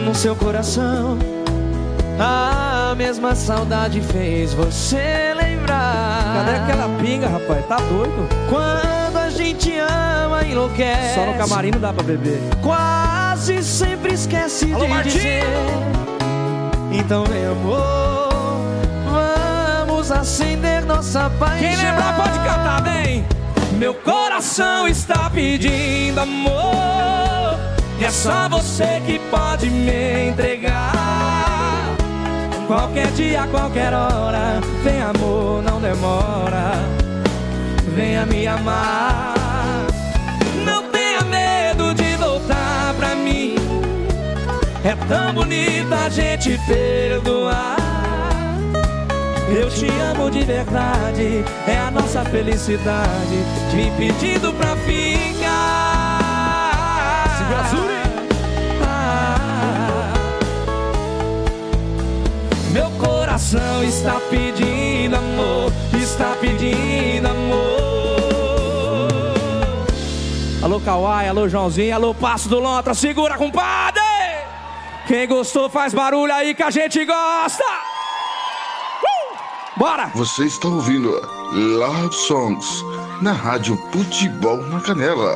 no 0.05 0.15
seu 0.15 0.37
coração 0.37 1.17
a 2.17 2.95
mesma 2.95 3.35
saudade 3.35 3.99
fez 3.99 4.53
você 4.53 5.36
Cadê 6.37 6.51
aquela 6.51 6.89
pinga, 6.99 7.27
rapaz? 7.27 7.65
Tá 7.65 7.77
doido? 7.77 8.29
Quando 8.47 9.17
a 9.17 9.29
gente 9.31 9.73
ama, 9.79 10.43
enlouquece. 10.45 11.15
Só 11.15 11.25
no 11.25 11.33
camarim 11.33 11.71
não 11.71 11.79
dá 11.79 11.91
pra 11.91 12.03
beber. 12.03 12.39
Quase 12.61 13.63
sempre 13.63 14.13
esquece 14.13 14.71
Alô, 14.71 14.85
de 14.85 14.91
Martim! 14.91 15.09
dizer. 15.09 15.43
Então, 16.91 17.23
meu 17.27 17.51
amor, 17.53 18.29
vamos 19.87 20.11
acender 20.11 20.85
nossa 20.85 21.27
paixão. 21.39 21.57
Quem 21.59 21.75
lembrar 21.75 22.15
pode 22.15 22.39
cantar, 22.39 22.83
vem! 22.83 23.25
Meu 23.71 23.95
coração 23.95 24.87
está 24.87 25.31
pedindo 25.31 26.19
amor. 26.19 27.57
E 27.99 28.05
é 28.05 28.11
só 28.11 28.47
você 28.47 29.01
que 29.07 29.17
pode 29.31 29.71
me 29.71 30.29
entregar. 30.29 30.96
Qualquer 32.67 33.07
dia, 33.11 33.47
qualquer 33.47 33.93
hora. 33.93 34.59
Vem, 34.83 35.01
amor, 35.01 35.63
não 35.63 35.79
demora. 35.79 36.73
Venha 37.95 38.25
me 38.25 38.45
amar. 38.45 39.33
Não 40.65 40.83
tenha 40.91 41.21
medo 41.21 41.93
de 41.93 42.15
voltar 42.17 42.93
pra 42.97 43.15
mim. 43.15 43.55
É 44.83 44.95
tão 45.07 45.33
bonito 45.33 45.93
a 45.93 46.09
gente 46.09 46.59
perdoar. 46.67 47.77
Eu 49.49 49.69
te 49.69 49.87
amo 50.11 50.29
de 50.29 50.43
verdade, 50.43 51.45
é 51.65 51.77
a 51.77 51.89
nossa 51.89 52.25
felicidade, 52.25 53.37
me 53.73 53.89
pedindo 53.91 54.51
pra 54.53 54.75
ficar. 54.75 55.87
Coração 63.47 63.83
está 63.83 64.19
pedindo 64.29 65.15
amor, 65.15 65.71
está 65.93 66.35
pedindo 66.41 67.27
amor. 67.27 67.67
Alô, 70.61 70.81
Kawai, 70.81 71.29
alô, 71.29 71.47
Joãozinho, 71.47 71.95
alô, 71.95 72.13
Passo 72.13 72.49
do 72.49 72.59
Lontra, 72.59 72.93
segura, 72.93 73.37
compadre! 73.37 74.01
Quem 75.07 75.27
gostou 75.27 75.69
faz 75.69 75.93
barulho 75.93 76.33
aí 76.33 76.53
que 76.53 76.63
a 76.63 76.69
gente 76.69 77.05
gosta! 77.05 77.63
Uh! 77.63 79.37
Bora! 79.77 80.11
Você 80.15 80.43
está 80.45 80.67
ouvindo 80.67 81.09
Love 81.53 82.13
Songs 82.13 82.83
na 83.21 83.31
Rádio 83.31 83.77
Futebol 83.93 84.57
na 84.57 84.81
Canela. 84.81 85.35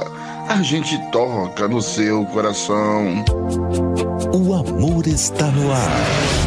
A 0.50 0.62
gente 0.62 0.98
toca 1.12 1.68
no 1.68 1.82
seu 1.82 2.26
coração. 2.26 3.24
O 4.34 4.54
amor 4.54 5.08
está 5.08 5.46
no 5.48 5.72
ar. 5.72 6.41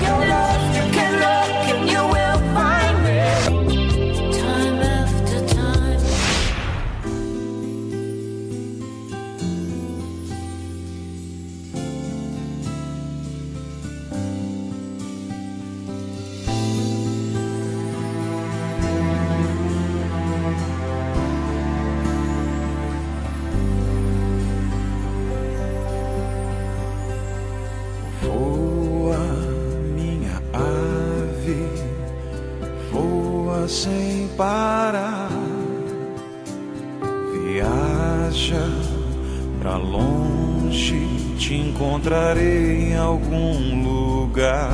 Pra 39.65 39.79
longe, 39.79 41.09
te 41.39 41.55
encontrarei 41.55 42.91
em 42.91 42.97
algum 42.99 43.83
lugar. 43.83 44.71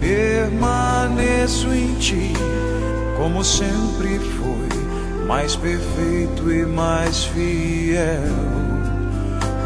Permaneço 0.00 1.72
em 1.72 1.94
ti, 1.94 2.32
como 3.16 3.44
sempre 3.44 4.18
foi, 4.18 5.24
mais 5.28 5.54
perfeito 5.54 6.50
e 6.50 6.66
mais 6.66 7.26
fiel. 7.26 8.20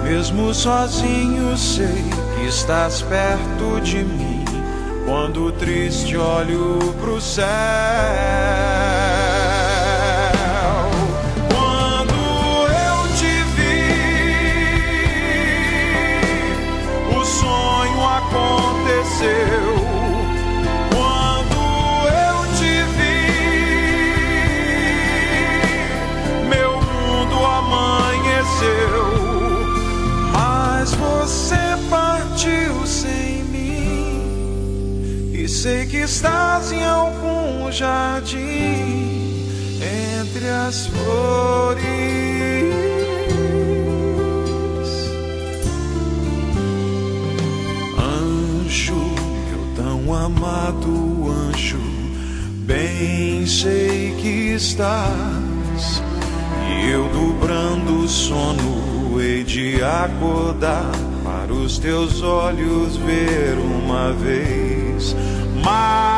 Mesmo 0.04 0.52
sozinho 0.52 1.56
sei 1.56 2.04
que 2.36 2.46
estás 2.46 3.00
perto 3.00 3.80
de 3.82 4.04
mim. 4.04 4.44
Quando 5.06 5.50
triste 5.52 6.18
olho 6.18 6.78
pro 7.00 7.18
céu. 7.18 8.81
Aconteceu. 19.22 19.74
Quando 20.90 21.58
eu 22.08 22.36
te 22.56 22.74
vi, 22.96 23.22
meu 26.48 26.72
mundo 26.80 27.36
amanheceu. 27.44 29.04
Mas 30.32 30.92
você 30.94 31.62
partiu 31.88 32.86
sem 32.86 33.44
mim 33.44 35.30
E 35.32 35.48
sei 35.48 35.86
que 35.86 35.98
estás 35.98 36.72
em 36.72 36.84
algum 36.84 37.70
jardim 37.70 39.46
Entre 39.80 40.48
as 40.48 40.86
flores 40.88 41.81
amado 50.24 51.30
anjo 51.30 51.80
Bem 52.64 53.44
sei 53.46 54.14
que 54.20 54.54
estás 54.54 56.02
E 56.68 56.90
eu 56.90 57.08
dobrando 57.08 58.04
o 58.04 58.08
sono 58.08 59.20
hei 59.20 59.42
de 59.44 59.82
acordar 59.82 60.92
para 61.24 61.52
os 61.52 61.78
teus 61.78 62.22
olhos 62.22 62.96
ver 62.96 63.58
uma 63.58 64.12
vez 64.12 65.14
mais. 65.64 66.12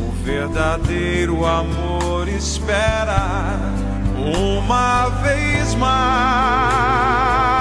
O 0.00 0.12
verdadeiro 0.24 1.46
amor 1.46 2.28
espera 2.28 3.58
uma 4.16 5.08
vez 5.22 5.74
mais. 5.74 7.51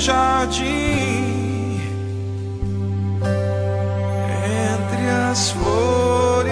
Jardim. 0.00 1.78
Entre 4.72 5.10
as 5.30 5.50
flores. 5.50 6.50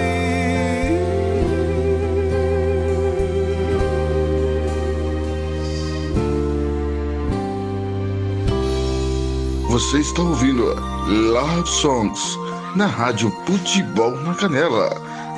Você 9.67 9.99
está 9.99 10.21
ouvindo 10.21 10.63
Love 11.07 11.67
Songs 11.67 12.37
na 12.75 12.85
Rádio 12.85 13.31
Futebol 13.45 14.11
na 14.21 14.35
Canela. 14.35 14.89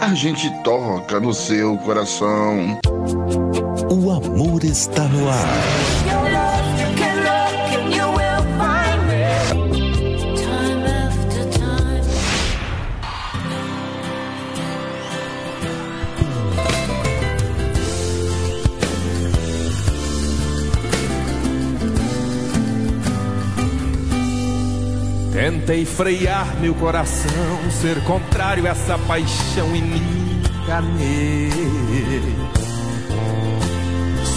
A 0.01 0.13
gente 0.13 0.49
toca 0.63 1.19
no 1.19 1.33
seu 1.33 1.77
coração. 1.77 2.79
O 3.89 4.11
amor 4.11 4.63
está 4.63 5.03
no 5.03 5.29
ar. 5.29 6.00
Tentei 25.41 25.85
frear 25.85 26.55
meu 26.59 26.75
coração, 26.75 27.31
ser 27.71 27.99
contrário 28.03 28.63
a 28.67 28.69
essa 28.69 28.95
paixão 28.95 29.75
e 29.75 29.81
me 29.81 29.97
enganei. 29.97 31.49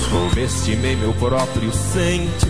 Subestimei 0.08 0.96
meu 0.96 1.12
próprio 1.12 1.70
sentimento. 1.74 2.40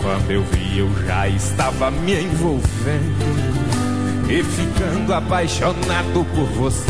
Quando 0.00 0.30
eu 0.30 0.44
vi, 0.44 0.78
eu 0.78 0.88
já 1.04 1.26
estava 1.26 1.90
me 1.90 2.22
envolvendo 2.22 2.70
e 4.30 4.44
ficando 4.44 5.12
apaixonado 5.12 6.24
por 6.32 6.46
você. 6.50 6.86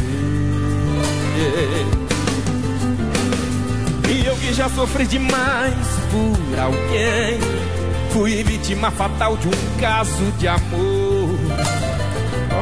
E 4.10 4.26
eu 4.26 4.36
que 4.36 4.52
já 4.52 4.68
sofri 4.68 5.06
demais 5.06 5.86
por 6.10 6.60
alguém. 6.60 7.81
Fui 8.12 8.44
vítima 8.44 8.90
fatal 8.90 9.38
de 9.38 9.48
um 9.48 9.80
caso 9.80 10.30
de 10.38 10.46
amor. 10.46 11.38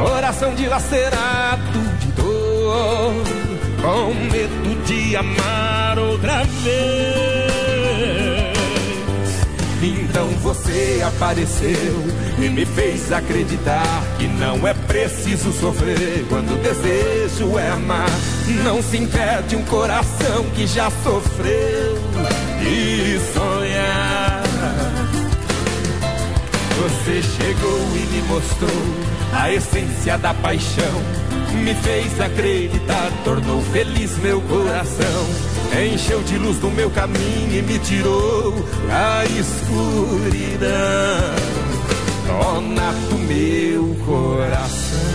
Coração 0.05 0.55
dilacerado 0.55 1.80
de 1.98 2.12
dor. 2.12 3.14
com 3.82 4.14
medo 4.30 4.84
de 4.84 5.16
amar 5.16 5.98
outra 5.98 6.44
vez. 6.44 7.51
Então 9.82 10.28
você 10.40 11.03
apareceu 11.05 12.05
e 12.38 12.48
me 12.48 12.64
fez 12.64 13.11
acreditar 13.11 14.05
que 14.18 14.28
não 14.28 14.68
é 14.68 14.74
preciso 14.74 15.53
sofrer 15.53 16.26
quando 16.28 16.53
o 16.53 16.59
desejo 16.59 17.59
é 17.59 17.70
amar. 17.70 18.11
Não 18.62 18.80
se 18.80 18.98
impede 18.98 19.57
um 19.57 19.64
coração 19.64 20.44
que 20.55 20.66
já 20.66 20.90
sofreu 21.03 21.89
Você 27.11 27.22
chegou 27.22 27.80
e 27.96 28.06
me 28.06 28.22
mostrou 28.28 28.70
a 29.32 29.52
essência 29.52 30.16
da 30.16 30.32
paixão. 30.32 31.02
Me 31.54 31.74
fez 31.74 32.20
acreditar, 32.20 33.11
tornou 33.24 33.61
feliz 33.62 34.16
meu 34.18 34.40
coração. 34.42 35.26
Encheu 35.92 36.22
de 36.22 36.38
luz 36.38 36.61
no 36.61 36.70
meu 36.70 36.88
caminho 36.88 37.52
e 37.52 37.62
me 37.62 37.80
tirou 37.80 38.54
a 38.88 39.24
escuridão. 39.24 40.68
Dona 42.28 42.92
do 43.08 43.18
meu 43.18 43.96
coração. 44.06 45.09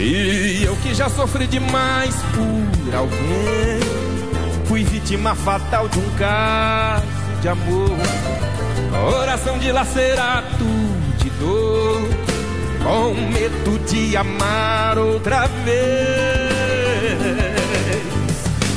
E 0.00 0.62
eu 0.64 0.76
que 0.76 0.94
já 0.94 1.08
sofri 1.08 1.48
demais 1.48 2.14
por 2.32 2.94
alguém, 2.94 3.80
fui 4.66 4.84
vítima 4.84 5.34
fatal 5.34 5.88
de 5.88 5.98
um 5.98 6.10
caso 6.10 7.04
de 7.42 7.48
amor. 7.48 7.90
Coração 8.92 9.58
dilacerado 9.58 10.64
de 11.18 11.28
dor, 11.30 12.08
com 12.84 13.12
medo 13.32 13.76
de 13.86 14.16
amar 14.16 14.98
outra 14.98 15.48
vez. 15.64 15.78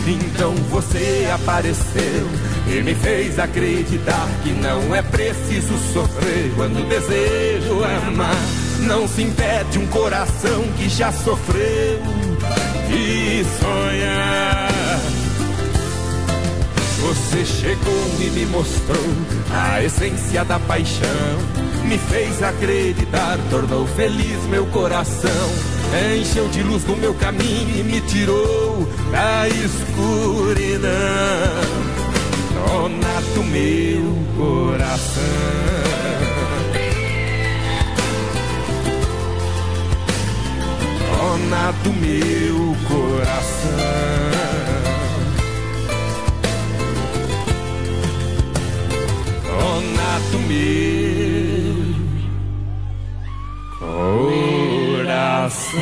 Então 0.07 0.55
você 0.72 1.30
apareceu 1.32 2.28
e 2.67 2.82
me 2.82 2.95
fez 2.95 3.38
acreditar 3.38 4.28
que 4.41 4.49
não 4.53 4.95
é 4.95 5.03
preciso 5.03 5.78
sofrer 5.93 6.51
quando 6.55 6.89
desejo 6.89 7.84
amar. 8.07 8.36
Não 8.82 9.07
se 9.07 9.21
impede 9.21 9.79
um 9.79 9.88
coração 9.88 10.63
que 10.77 10.89
já 10.89 11.11
sofreu 11.11 12.01
e 12.89 13.45
sonhar. 13.59 14.71
Você 16.99 17.45
chegou 17.45 18.15
e 18.19 18.29
me 18.32 18.45
mostrou 18.45 19.03
a 19.51 19.84
essência 19.84 20.43
da 20.45 20.59
paixão. 20.59 21.07
Me 21.86 21.97
fez 21.97 22.41
acreditar, 22.41 23.38
tornou 23.49 23.86
feliz 23.88 24.43
meu 24.49 24.65
coração. 24.67 25.49
Encheu 26.19 26.47
de 26.49 26.63
luz 26.63 26.86
no 26.86 26.95
meu 26.95 27.13
caminho 27.13 27.79
e 27.79 27.84
me 27.84 28.01
tirou 28.01 28.88
da 29.11 29.47
escuridão. 29.49 30.91
Dona 32.53 33.21
do 33.36 33.43
meu 33.43 34.15
coração. 34.38 35.90
Dona 41.52 41.74
do 41.84 41.91
meu 41.91 42.78
coração. 42.88 43.72
dona 49.43 50.20
do 50.32 50.39
meu 50.47 51.76
coração. 54.97 55.82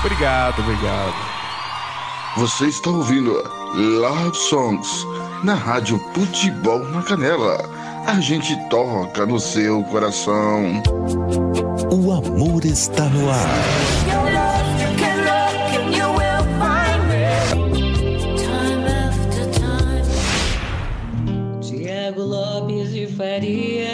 Obrigado, 0.00 0.58
obrigado. 0.58 1.14
Você 2.36 2.66
está 2.66 2.90
ouvindo 2.90 3.32
Love 3.74 4.36
Songs 4.36 5.06
na 5.44 5.54
Rádio 5.54 5.98
Futebol 6.14 6.78
na 6.88 7.02
Canela. 7.02 7.58
A 8.06 8.18
gente 8.18 8.56
toca 8.70 9.26
no 9.26 9.38
seu 9.38 9.84
coração. 9.84 10.82
O 11.92 12.12
amor 12.12 12.64
está 12.64 13.06
no 13.10 13.30
ar. 13.30 13.48
Tiago 21.60 22.22
Lopes 22.22 22.92
de 22.94 23.06
Faria. 23.08 23.84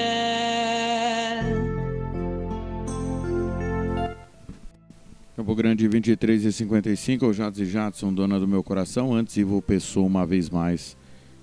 Campo 5.35 5.55
Grande 5.57 5.89
23 5.89 6.45
e 6.45 6.53
55, 6.53 7.27
o 7.27 7.33
Jadson 7.33 7.63
e 7.63 7.67
Jadson, 7.67 8.15
dona 8.15 8.39
do 8.39 8.47
meu 8.47 8.63
coração. 8.63 9.13
Antes, 9.13 9.37
Ivo 9.37 9.61
Pessoa 9.61 10.07
uma 10.07 10.25
vez 10.25 10.49
mais. 10.49 11.00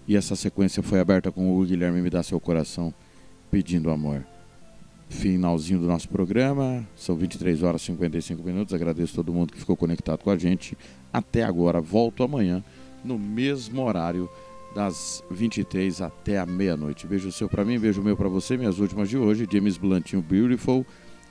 E 0.08 0.16
essa 0.16 0.36
sequência 0.36 0.82
foi 0.82 1.00
aberta 1.00 1.32
com 1.32 1.58
o 1.58 1.66
Guilherme 1.66 2.02
Me 2.02 2.10
Dá 2.10 2.24
Seu 2.24 2.40
Coração, 2.40 2.94
pedindo 3.52 3.92
amor. 3.92 4.26
Finalzinho 5.10 5.80
do 5.80 5.88
nosso 5.88 6.08
programa, 6.08 6.88
são 6.96 7.16
23 7.16 7.62
horas 7.64 7.82
e 7.82 7.86
55 7.86 8.44
minutos. 8.44 8.74
Agradeço 8.74 9.16
todo 9.16 9.34
mundo 9.34 9.52
que 9.52 9.60
ficou 9.60 9.76
conectado 9.76 10.24
com 10.24 10.30
a 10.30 10.38
gente 10.38 10.78
até 11.12 11.44
agora. 11.44 11.82
Volto 11.82 12.24
amanhã, 12.24 12.64
no 13.04 13.20
mesmo 13.20 13.84
horário, 13.84 14.30
das 14.74 15.24
23 15.30 16.02
até 16.02 16.38
a 16.38 16.46
meia-noite. 16.46 17.08
Beijo 17.08 17.32
seu 17.32 17.50
para 17.50 17.66
mim, 17.66 17.80
beijo 17.80 18.02
meu 18.02 18.16
para 18.16 18.30
você. 18.30 18.58
Minhas 18.58 18.80
últimas 18.80 19.10
de 19.10 19.18
hoje: 19.18 19.48
James 19.52 19.78
Blantinho 19.78 20.22
Beautiful 20.22 20.86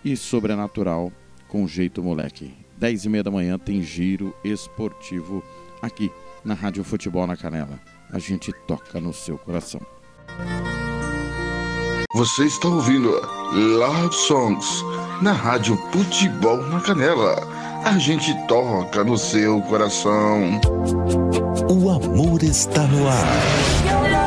e 0.04 0.16
Sobrenatural 0.16 1.12
com 1.48 1.66
Jeito 1.66 2.02
Moleque. 2.02 2.52
10 2.78 3.04
e 3.06 3.08
meia 3.08 3.22
da 3.24 3.30
manhã 3.30 3.58
tem 3.58 3.82
giro 3.82 4.34
esportivo 4.44 5.42
aqui 5.80 6.10
na 6.44 6.54
Rádio 6.54 6.84
Futebol 6.84 7.26
na 7.26 7.36
Canela. 7.36 7.95
A 8.12 8.18
gente 8.18 8.52
toca 8.66 9.00
no 9.00 9.12
seu 9.12 9.36
coração. 9.36 9.80
Você 12.14 12.44
está 12.44 12.68
ouvindo 12.68 13.10
Love 13.52 14.14
Songs 14.14 14.84
na 15.20 15.32
Rádio 15.32 15.76
Futebol 15.92 16.58
na 16.68 16.80
Canela. 16.80 17.36
A 17.84 17.98
gente 17.98 18.32
toca 18.46 19.04
no 19.04 19.18
seu 19.18 19.60
coração. 19.62 20.60
O 21.68 21.90
amor 21.90 22.42
está 22.42 22.86
no 22.86 23.08
ar. 23.08 24.25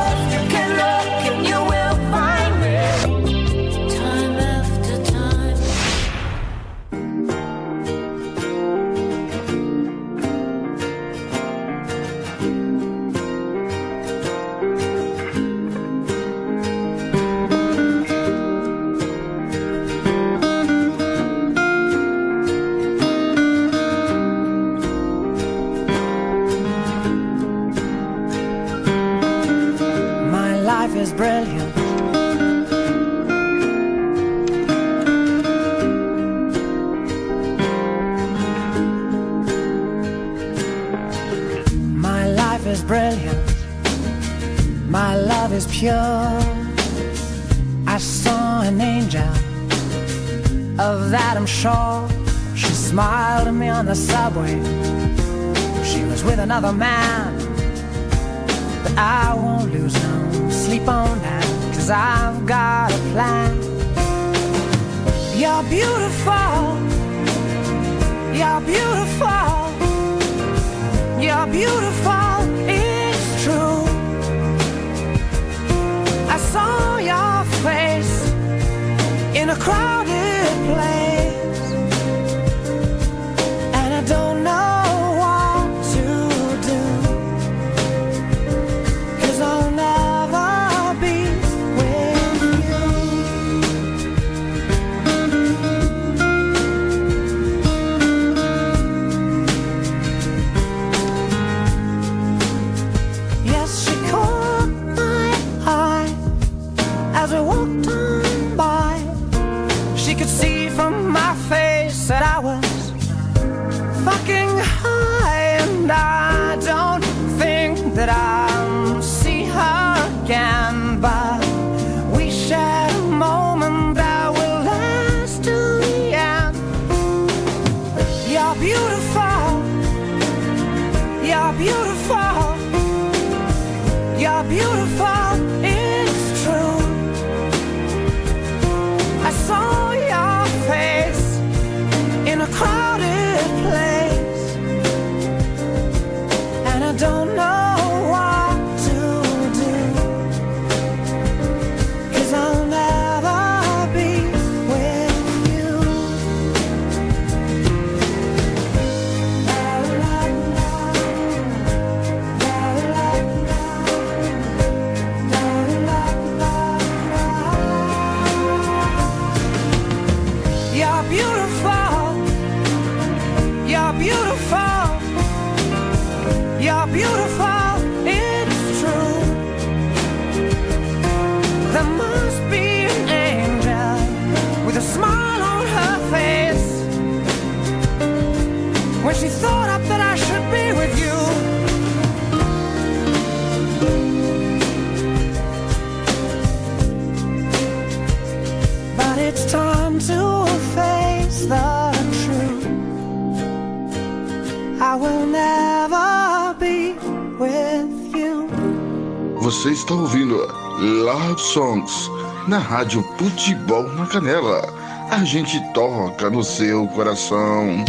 Você 209.50 209.72
está 209.72 209.94
ouvindo 209.94 210.36
Love 210.78 211.40
Songs 211.40 212.08
na 212.46 212.58
Rádio 212.58 213.02
Futebol 213.18 213.82
na 213.94 214.06
Canela. 214.06 214.62
A 215.10 215.24
gente 215.24 215.58
toca 215.74 216.30
no 216.30 216.44
seu 216.44 216.86
coração. 216.86 217.84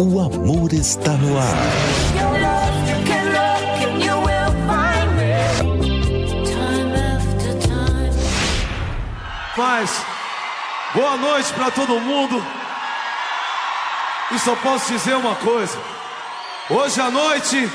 O 0.00 0.18
amor 0.18 0.72
está 0.72 1.12
no 1.12 1.38
ar. 1.38 1.56
Paz, 9.54 10.06
boa 10.94 11.18
noite 11.18 11.52
pra 11.52 11.70
todo 11.70 12.00
mundo. 12.00 12.42
E 14.32 14.38
só 14.38 14.56
posso 14.56 14.90
dizer 14.90 15.16
uma 15.16 15.34
coisa. 15.34 15.78
Hoje 16.70 16.98
à 16.98 17.10
noite, 17.10 17.70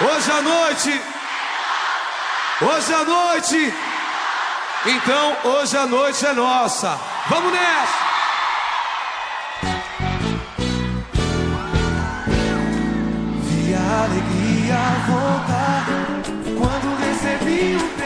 hoje 0.00 0.32
à 0.32 0.42
noite, 0.42 1.00
hoje 2.62 2.94
à 2.94 3.04
noite. 3.04 3.74
Então, 4.86 5.36
hoje 5.44 5.76
à 5.76 5.86
noite 5.86 6.24
é 6.24 6.32
nossa. 6.32 6.98
Vamos 7.28 7.52
nessa! 7.52 8.10
Vi 13.44 13.74
a 13.74 14.04
alegria 14.04 14.78
voltar 15.06 15.86
quando 16.58 16.96
recebi 16.98 17.76
o 17.76 17.99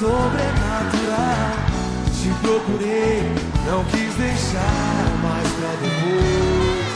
sobrenatural. 0.00 1.52
Te 2.16 2.30
procurei, 2.40 3.20
não 3.66 3.84
quis 3.84 4.14
deixar 4.14 5.04
mais 5.22 5.48
pra 5.56 5.72
depois. 5.82 6.90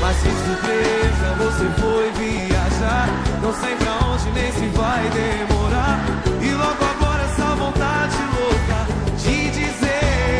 Mas 0.00 0.16
que 0.16 0.30
surpresa, 0.44 1.26
você 1.38 1.66
foi 1.80 2.10
viajar. 2.18 3.08
Não 3.40 3.52
sei 3.54 3.74
pra 3.76 3.92
onde 4.08 4.30
nem 4.32 4.50
se 4.52 4.66
vai 4.76 5.08
demorar. 5.10 6.00
E 6.42 6.50
logo 6.52 6.84
agora 6.92 7.22
essa 7.22 7.54
vontade 7.54 8.16
louca 8.34 8.78
de 9.16 9.50
dizer 9.50 10.30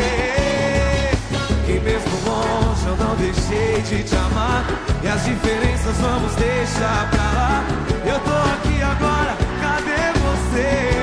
que 1.65 1.79
mesmo 1.79 2.15
longe 2.25 2.87
eu 2.87 2.97
não 2.97 3.15
deixei 3.15 3.81
de 3.83 4.03
te 4.03 4.15
amar. 4.15 4.65
E 5.01 5.07
as 5.07 5.23
diferenças 5.23 5.95
vamos 5.97 6.35
deixar 6.35 7.09
pra 7.09 7.23
lá. 7.39 7.63
Eu 8.03 8.19
tô 8.19 8.35
aqui 8.53 8.81
agora, 8.81 9.37
cadê 9.61 10.11
você? 10.19 11.00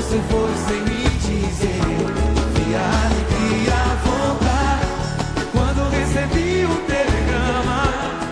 Você 0.00 0.18
foi 0.30 0.50
sem 0.66 0.80
me 0.80 1.04
dizer. 1.18 1.82
Vi 2.54 2.74
a 2.74 2.78
alegria 3.04 3.80
voltar 4.06 4.80
quando 5.52 5.80
recebi 5.90 6.64
o 6.64 6.74
telegrama. 6.86 7.80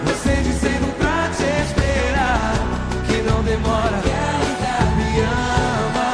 Você 0.06 0.32
dizendo 0.42 0.88
pra 0.96 1.28
te 1.36 1.44
esperar 1.64 2.54
que 3.06 3.16
não 3.22 3.42
demora. 3.42 3.98
Que 4.02 4.10
ainda 4.10 4.76
me 4.96 5.10
ama, 5.20 6.10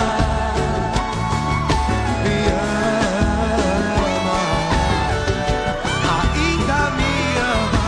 me 2.24 2.38
ama, 2.50 4.40
ainda 6.18 6.80
me 6.98 7.14
ama. 7.54 7.86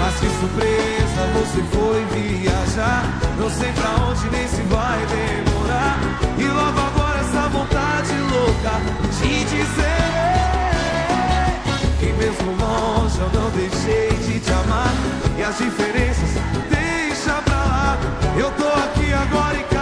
Mas 0.00 0.14
que 0.18 0.28
surpresa, 0.40 1.22
você 1.34 1.60
foi 1.70 1.83
viajar. 2.14 3.04
Não 3.38 3.50
sei 3.50 3.72
pra 3.72 3.90
onde 4.04 4.28
nem 4.30 4.46
se 4.48 4.62
vai 4.62 4.98
demorar. 5.06 5.98
E 6.38 6.44
logo 6.44 6.80
agora 6.80 7.20
essa 7.20 7.48
vontade 7.48 8.12
louca 8.32 8.80
de 9.18 9.44
dizer 9.44 10.04
que 11.98 12.12
mesmo 12.12 12.52
longe 12.52 13.18
eu 13.18 13.30
não 13.40 13.50
deixei 13.50 14.10
de 14.18 14.40
te 14.40 14.52
amar. 14.52 14.92
E 15.38 15.42
as 15.42 15.58
diferenças 15.58 16.30
deixa 16.70 17.32
pra 17.42 17.56
lá. 17.56 17.98
Eu 18.36 18.50
tô 18.52 18.66
aqui 18.68 19.12
agora 19.12 19.56
e 19.58 19.73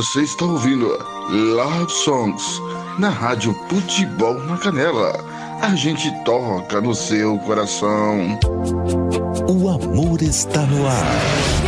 Você 0.00 0.22
está 0.22 0.46
ouvindo 0.46 0.86
Love 1.28 1.92
Songs 1.92 2.58
na 2.98 3.10
Rádio 3.10 3.54
Futebol 3.68 4.32
na 4.44 4.56
Canela. 4.56 5.12
A 5.60 5.74
gente 5.74 6.10
toca 6.24 6.80
no 6.80 6.94
seu 6.94 7.38
coração. 7.40 8.38
O 9.46 9.68
amor 9.68 10.22
está 10.22 10.62
no 10.62 10.86
ar. 10.86 11.59